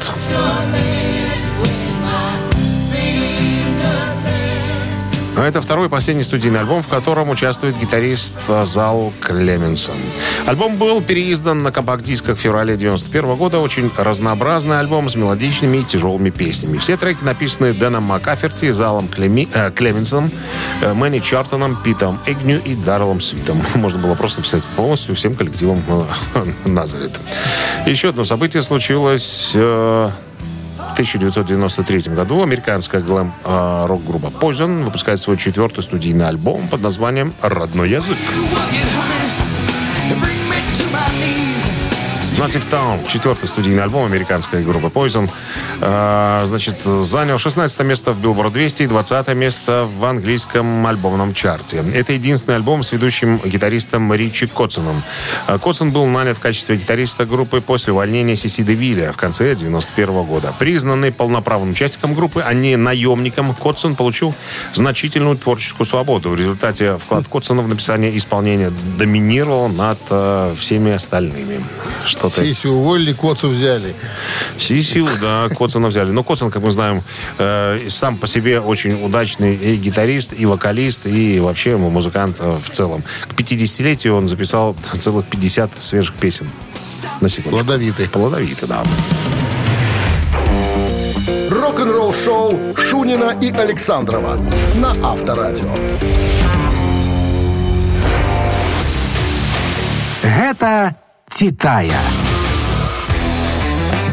Это 5.36 5.60
второй 5.60 5.86
и 5.86 5.90
последний 5.90 6.22
студийный 6.22 6.60
альбом, 6.60 6.82
в 6.82 6.88
котором 6.88 7.28
участвует 7.28 7.76
гитарист 7.78 8.34
Зал 8.64 9.12
Клеменсон. 9.20 9.96
Альбом 10.46 10.76
был 10.76 11.02
переиздан 11.02 11.62
на 11.62 11.72
компакт-дисках 11.72 12.38
в 12.38 12.40
феврале 12.40 12.76
91 12.76 13.34
года. 13.34 13.58
Очень 13.58 13.90
разнообразный 13.96 14.78
альбом 14.78 15.08
с 15.08 15.16
мелодичными 15.16 15.78
и 15.78 15.84
тяжелыми 15.84 16.30
песнями. 16.30 16.78
Все 16.78 16.96
треки 16.96 17.24
написаны 17.24 17.72
Дэном 17.72 18.04
Маккаферти, 18.04 18.70
Залом 18.70 19.08
Клеми, 19.08 19.48
э, 19.52 19.72
Клеменсоном, 19.72 20.30
э, 20.82 20.94
Мэнни 20.94 21.18
Чартоном, 21.18 21.76
Питом 21.82 22.20
Эгню 22.26 22.62
и 22.64 22.76
Даррелом 22.76 23.20
Свитом. 23.20 23.60
Можно 23.74 24.00
было 24.00 24.14
просто 24.14 24.40
писать 24.40 24.62
полностью 24.76 25.16
всем 25.16 25.34
коллективом 25.34 25.82
э, 25.88 26.44
Назарет. 26.64 27.18
Еще 27.86 28.10
одно 28.10 28.24
событие 28.24 28.62
случилось... 28.62 29.50
э, 29.54 30.10
1993 30.94 32.14
году 32.14 32.42
американская 32.42 33.00
глэм-рок-группа 33.00 34.28
Poison 34.28 34.84
выпускает 34.84 35.20
свой 35.20 35.36
четвертый 35.36 35.82
студийный 35.82 36.28
альбом 36.28 36.68
под 36.68 36.82
названием 36.82 37.34
«Родной 37.42 37.90
язык». 37.90 38.16
Native 42.36 42.68
Town, 42.68 42.98
четвертый 43.06 43.48
студийный 43.48 43.84
альбом 43.84 44.06
американской 44.06 44.64
группы 44.64 44.88
Poison, 44.88 45.30
э, 45.80 46.42
значит, 46.46 46.82
занял 46.82 47.38
16 47.38 47.80
место 47.82 48.12
в 48.12 48.20
Billboard 48.20 48.50
200 48.50 48.82
и 48.82 48.86
20 48.86 49.28
место 49.34 49.88
в 49.98 50.04
английском 50.04 50.84
альбомном 50.84 51.32
чарте. 51.32 51.84
Это 51.94 52.12
единственный 52.12 52.56
альбом 52.56 52.82
с 52.82 52.90
ведущим 52.90 53.40
гитаристом 53.44 54.12
Ричи 54.12 54.48
Котсоном. 54.48 55.02
Э, 55.46 55.58
Котсон 55.62 55.92
был 55.92 56.06
нанят 56.06 56.36
в 56.36 56.40
качестве 56.40 56.76
гитариста 56.76 57.24
группы 57.24 57.60
после 57.60 57.92
увольнения 57.92 58.34
Сиси 58.34 58.64
Девилля 58.64 59.12
в 59.12 59.16
конце 59.16 59.54
91 59.54 60.24
года. 60.24 60.52
Признанный 60.58 61.12
полноправным 61.12 61.70
участником 61.70 62.14
группы, 62.14 62.42
а 62.44 62.52
не 62.52 62.76
наемником, 62.76 63.54
Котсон 63.54 63.94
получил 63.94 64.34
значительную 64.74 65.36
творческую 65.36 65.86
свободу. 65.86 66.30
В 66.30 66.34
результате 66.34 66.98
вклад 66.98 67.28
Котсона 67.28 67.62
в 67.62 67.68
написание 67.68 68.10
и 68.10 68.18
исполнение 68.18 68.72
доминировал 68.98 69.68
над 69.68 69.98
э, 70.10 70.54
всеми 70.58 70.90
остальными. 70.90 71.62
Что-то 72.30 72.46
Сессию 72.46 72.74
уволили, 72.74 73.12
коцу 73.12 73.48
взяли. 73.50 73.94
Сисию, 74.58 75.06
да, 75.20 75.48
Котсона 75.54 75.88
взяли. 75.88 76.10
Но 76.10 76.22
Котсон, 76.22 76.50
как 76.50 76.62
мы 76.62 76.72
знаем, 76.72 77.02
э, 77.38 77.78
сам 77.88 78.16
по 78.16 78.26
себе 78.26 78.60
очень 78.60 79.04
удачный 79.04 79.54
и 79.54 79.76
гитарист, 79.76 80.32
и 80.38 80.46
вокалист, 80.46 81.06
и 81.06 81.38
вообще 81.38 81.76
музыкант 81.76 82.36
э, 82.40 82.50
в 82.52 82.70
целом. 82.70 83.02
К 83.28 83.34
50-летию 83.38 84.14
он 84.14 84.26
записал 84.26 84.74
целых 84.98 85.26
50 85.26 85.82
свежих 85.82 86.14
песен. 86.14 86.48
На 87.20 87.28
секундочку. 87.28 87.64
Плодовитый. 87.64 88.08
Плодовитый, 88.08 88.68
да. 88.68 88.82
Рок-н-ролл-шоу 91.50 92.74
Шунина 92.76 93.36
и 93.40 93.50
Александрова 93.50 94.40
на 94.76 94.92
Авторадио. 95.02 95.74
Гэта 100.22 100.96
«Титая». 101.34 101.98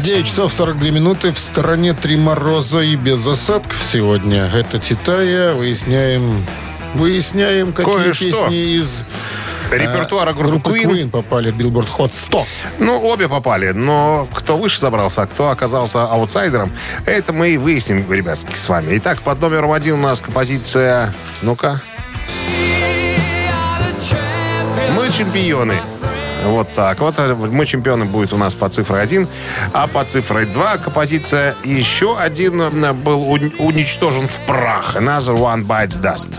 9 0.02 0.26
часов 0.26 0.52
42 0.52 0.90
минуты. 0.90 1.30
В 1.30 1.38
стороне 1.38 1.94
три 1.94 2.16
мороза 2.16 2.80
и 2.80 2.96
без 2.96 3.24
осадков 3.24 3.80
сегодня. 3.80 4.50
Это 4.52 4.80
Титая. 4.80 5.54
Выясняем, 5.54 6.44
выясняем, 6.94 7.72
какие 7.72 7.94
Кое-что. 7.94 8.24
песни 8.24 8.76
из 8.76 9.04
репертуара 9.70 10.32
группы 10.32 10.50
Группа 10.50 10.68
Queen. 10.70 10.90
Queen 10.90 11.10
попали 11.10 11.52
в 11.52 11.56
Billboard 11.56 11.86
Hot 11.96 12.12
100. 12.12 12.44
Ну, 12.80 13.00
обе 13.00 13.28
попали, 13.28 13.70
но 13.70 14.26
кто 14.34 14.56
выше 14.56 14.80
забрался, 14.80 15.22
а 15.22 15.26
кто 15.26 15.50
оказался 15.50 16.02
аутсайдером, 16.02 16.72
это 17.06 17.32
мы 17.32 17.50
и 17.50 17.56
выясним, 17.56 18.10
ребятки, 18.12 18.56
с 18.56 18.68
вами. 18.68 18.96
Итак, 18.98 19.22
под 19.22 19.40
номером 19.40 19.70
один 19.70 19.94
у 19.94 20.02
нас 20.02 20.20
композиция... 20.20 21.14
Ну-ка. 21.40 21.80
Мы 24.96 25.08
чемпионы. 25.12 25.80
Вот 26.44 26.72
так. 26.72 27.00
Вот 27.00 27.18
мы 27.18 27.66
чемпионы 27.66 28.04
будет 28.04 28.32
у 28.32 28.36
нас 28.36 28.54
по 28.54 28.68
цифре 28.68 28.96
1, 28.96 29.28
а 29.72 29.86
по 29.86 30.04
цифре 30.04 30.44
2 30.46 30.78
композиция 30.78 31.54
еще 31.64 32.18
один 32.18 32.58
был 33.02 33.22
уни- 33.22 33.54
уничтожен 33.58 34.26
в 34.26 34.40
прах. 34.46 34.96
Another 34.96 35.36
one 35.36 35.64
bites 35.66 36.00
dust. 36.00 36.30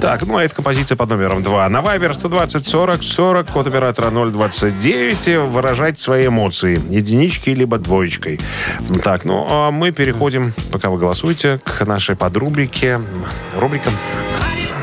Так, 0.00 0.22
ну 0.26 0.36
а 0.36 0.44
эта 0.44 0.54
композиция 0.54 0.94
под 0.96 1.10
номером 1.10 1.42
2. 1.42 1.68
На 1.68 1.78
Viber 1.78 2.12
120 2.14 2.66
40 2.66 3.02
40, 3.02 3.50
код 3.50 3.66
оператора 3.66 4.10
029. 4.10 5.50
Выражать 5.50 5.98
свои 5.98 6.28
эмоции. 6.28 6.80
Единичкой 6.88 7.54
либо 7.54 7.78
двоечкой. 7.78 8.40
Так, 9.02 9.24
ну 9.24 9.46
а 9.48 9.70
мы 9.70 9.92
переходим, 9.92 10.52
пока 10.70 10.90
вы 10.90 10.98
голосуете, 10.98 11.60
к 11.64 11.84
нашей 11.86 12.14
подрубрике. 12.14 13.00
Рубрика 13.58 13.90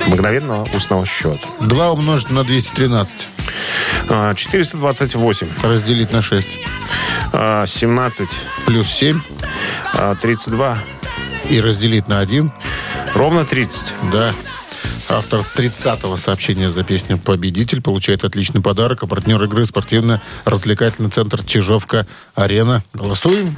мгновенного 0.07 0.67
устного 0.73 1.05
счета. 1.05 1.47
2 1.61 1.91
умножить 1.91 2.29
на 2.29 2.43
213. 2.43 3.27
А, 4.09 4.33
428, 4.35 5.47
Разделить 5.63 6.11
на 6.11 6.21
6. 6.21 6.47
а, 7.31 7.65
17, 7.65 8.29
Плюс 8.65 8.87
7. 8.89 9.21
а, 9.93 10.15
32, 10.15 10.77
И 11.49 11.59
разделить 11.61 12.07
на 12.07 12.19
1. 12.19 12.51
ровно 13.13 13.45
30. 13.45 13.93
Да. 14.11 14.33
Автор 15.09 15.41
30-го 15.41 16.15
сообщения 16.15 16.69
за 16.69 16.83
песню 16.83 17.17
«Победитель» 17.17 17.81
получает 17.81 18.23
отличный 18.23 18.61
подарок. 18.61 19.03
А 19.03 19.07
партнер 19.07 19.43
игры 19.43 19.65
спортивно-развлекательный 19.65 21.09
центр 21.09 21.43
«Чижовка-Арена». 21.43 22.83
Голосуем. 22.93 23.55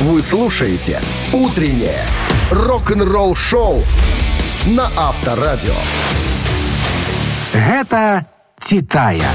Вы 0.00 0.20
слушаете 0.22 1.00
«Утреннее 1.32 2.02
рок-н-ролл-шоу» 2.50 3.84
на 4.66 4.90
Авторадио. 4.96 5.74
Гэта 7.52 8.26
«Титая». 8.60 9.30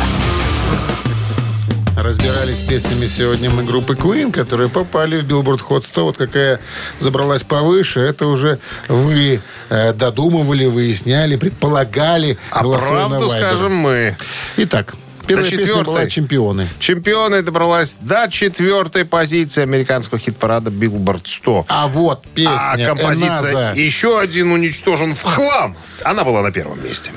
Разбирались 1.95 2.57
с 2.57 2.67
песнями 2.67 3.05
сегодня 3.05 3.49
мы 3.51 3.63
группы 3.63 3.93
Queen, 3.93 4.31
которые 4.31 4.67
попали 4.67 5.19
в 5.19 5.25
Billboard 5.25 5.61
Hot 5.69 5.83
100. 5.83 6.03
Вот 6.05 6.17
какая 6.17 6.59
забралась 6.99 7.43
повыше, 7.43 7.99
это 7.99 8.25
уже 8.25 8.59
вы 8.87 9.41
э, 9.69 9.93
додумывали, 9.93 10.65
выясняли, 10.65 11.35
предполагали, 11.35 12.37
А 12.51 12.63
правду 12.63 13.29
скажем 13.29 13.75
мы. 13.75 14.17
Итак, 14.57 14.95
первая 15.27 15.49
До 15.49 15.57
песня 15.57 15.83
была 15.83 16.07
«Чемпионы». 16.07 16.67
Чемпионы 16.79 17.41
добралась 17.41 17.97
до 17.99 18.27
четвертой 18.29 19.05
позиции 19.05 19.61
американского 19.61 20.19
хит-парада 20.19 20.69
Billboard 20.69 21.21
100. 21.25 21.65
А 21.67 21.87
вот 21.87 22.23
песня 22.33 22.55
А 22.55 22.77
композиция 22.77 23.51
«Эназа». 23.51 23.73
«Еще 23.75 24.19
один 24.19 24.51
уничтожен 24.51 25.15
в 25.15 25.23
хлам». 25.23 25.75
Она 26.03 26.23
была 26.23 26.41
на 26.41 26.51
первом 26.51 26.83
месте. 26.83 27.11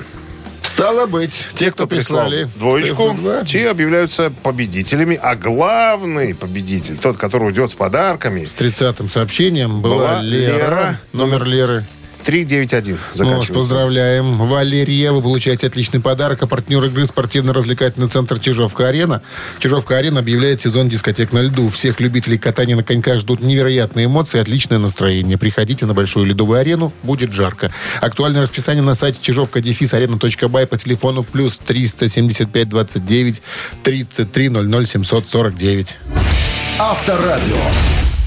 Стало 0.63 1.07
быть, 1.07 1.47
те, 1.55 1.71
кто 1.71 1.87
прислали 1.87 2.49
двоечку, 2.57 3.15
два, 3.15 3.45
те 3.45 3.71
объявляются 3.71 4.33
победителями. 4.43 5.19
А 5.23 5.37
главный 5.37 6.35
победитель, 6.35 6.99
тот, 6.99 7.17
который 7.17 7.45
уйдет 7.45 7.71
с 7.71 7.75
подарками, 7.75 8.45
с 8.45 8.55
30-м 8.55 9.09
сообщением 9.09 9.81
была, 9.81 9.97
Была 9.97 10.23
Лера. 10.23 10.57
Лера. 10.57 11.01
Номер 11.13 11.45
Леры. 11.45 11.85
391 12.27 12.95
Мы 12.95 12.99
вас 12.99 13.17
заканчивается. 13.17 13.53
поздравляем. 13.53 14.37
Валерия, 14.37 15.13
вы 15.13 15.23
получаете 15.23 15.69
отличный 15.69 16.01
подарок. 16.01 16.43
А 16.43 16.49
партнер 16.49 16.83
игры 16.85 17.07
спортивно-развлекательный 17.07 18.09
центр 18.09 18.41
«Чижовка-арена». 18.41 19.23
«Чижовка-арена» 19.61 20.19
объявляет 20.19 20.61
сезон 20.61 20.89
дискотек 20.89 21.33
на 21.33 21.41
льду. 21.43 21.69
Всех 21.69 22.01
любителей 22.01 22.37
катания 22.37 22.75
на 22.75 22.83
коньках 22.83 23.21
ждут 23.21 23.43
невероятные 23.43 24.07
эмоции 24.07 24.39
и 24.39 24.41
отличное 24.41 24.79
настроение. 24.79 25.39
Приходите 25.39 25.87
на 25.87 25.95
большую 25.95 26.27
ледовую 26.27 26.59
арену, 26.59 26.93
будет 27.05 27.33
жарко. 27.33 27.73
Актуальное 28.01 28.43
расписание 28.43 28.83
на 28.83 28.97
сайте 28.97 29.19
чижовка 29.23 29.61
арена.бай 29.61 30.67
по 30.67 30.77
телефону 30.77 31.23
плюс 31.23 31.59
375 31.59 32.69
29 32.69 33.43
33 33.85 34.49
00 34.49 34.87
749. 34.87 35.97
Авторадио. 36.81 37.57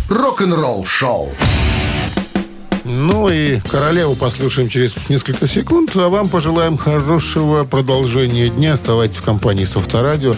Рок-н-ролл-шоу. 0.08 1.36
Ну 2.92 3.30
и 3.30 3.60
королеву 3.60 4.16
послушаем 4.16 4.68
через 4.68 4.96
несколько 5.10 5.46
секунд, 5.46 5.92
а 5.96 6.10
вам 6.10 6.28
пожелаем 6.28 6.76
хорошего 6.76 7.64
продолжения 7.64 8.50
дня. 8.50 8.74
Оставайтесь 8.74 9.18
в 9.18 9.22
компании 9.24 9.66
с 9.66 9.78
Авторадио. 9.78 10.34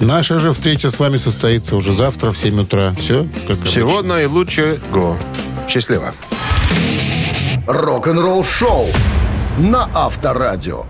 Наша 0.00 0.40
же 0.40 0.52
встреча 0.52 0.90
с 0.90 0.98
вами 0.98 1.18
состоится 1.18 1.76
уже 1.76 1.92
завтра 1.92 2.32
в 2.32 2.36
7 2.38 2.60
утра. 2.62 2.92
Все, 2.98 3.24
как 3.46 3.62
Всего 3.62 3.98
обычно. 3.98 4.14
наилучшего. 4.16 5.16
Счастливо. 5.68 6.12
Рок-н-ролл-шоу 7.68 8.88
на 9.58 9.88
Авторадио. 9.94 10.86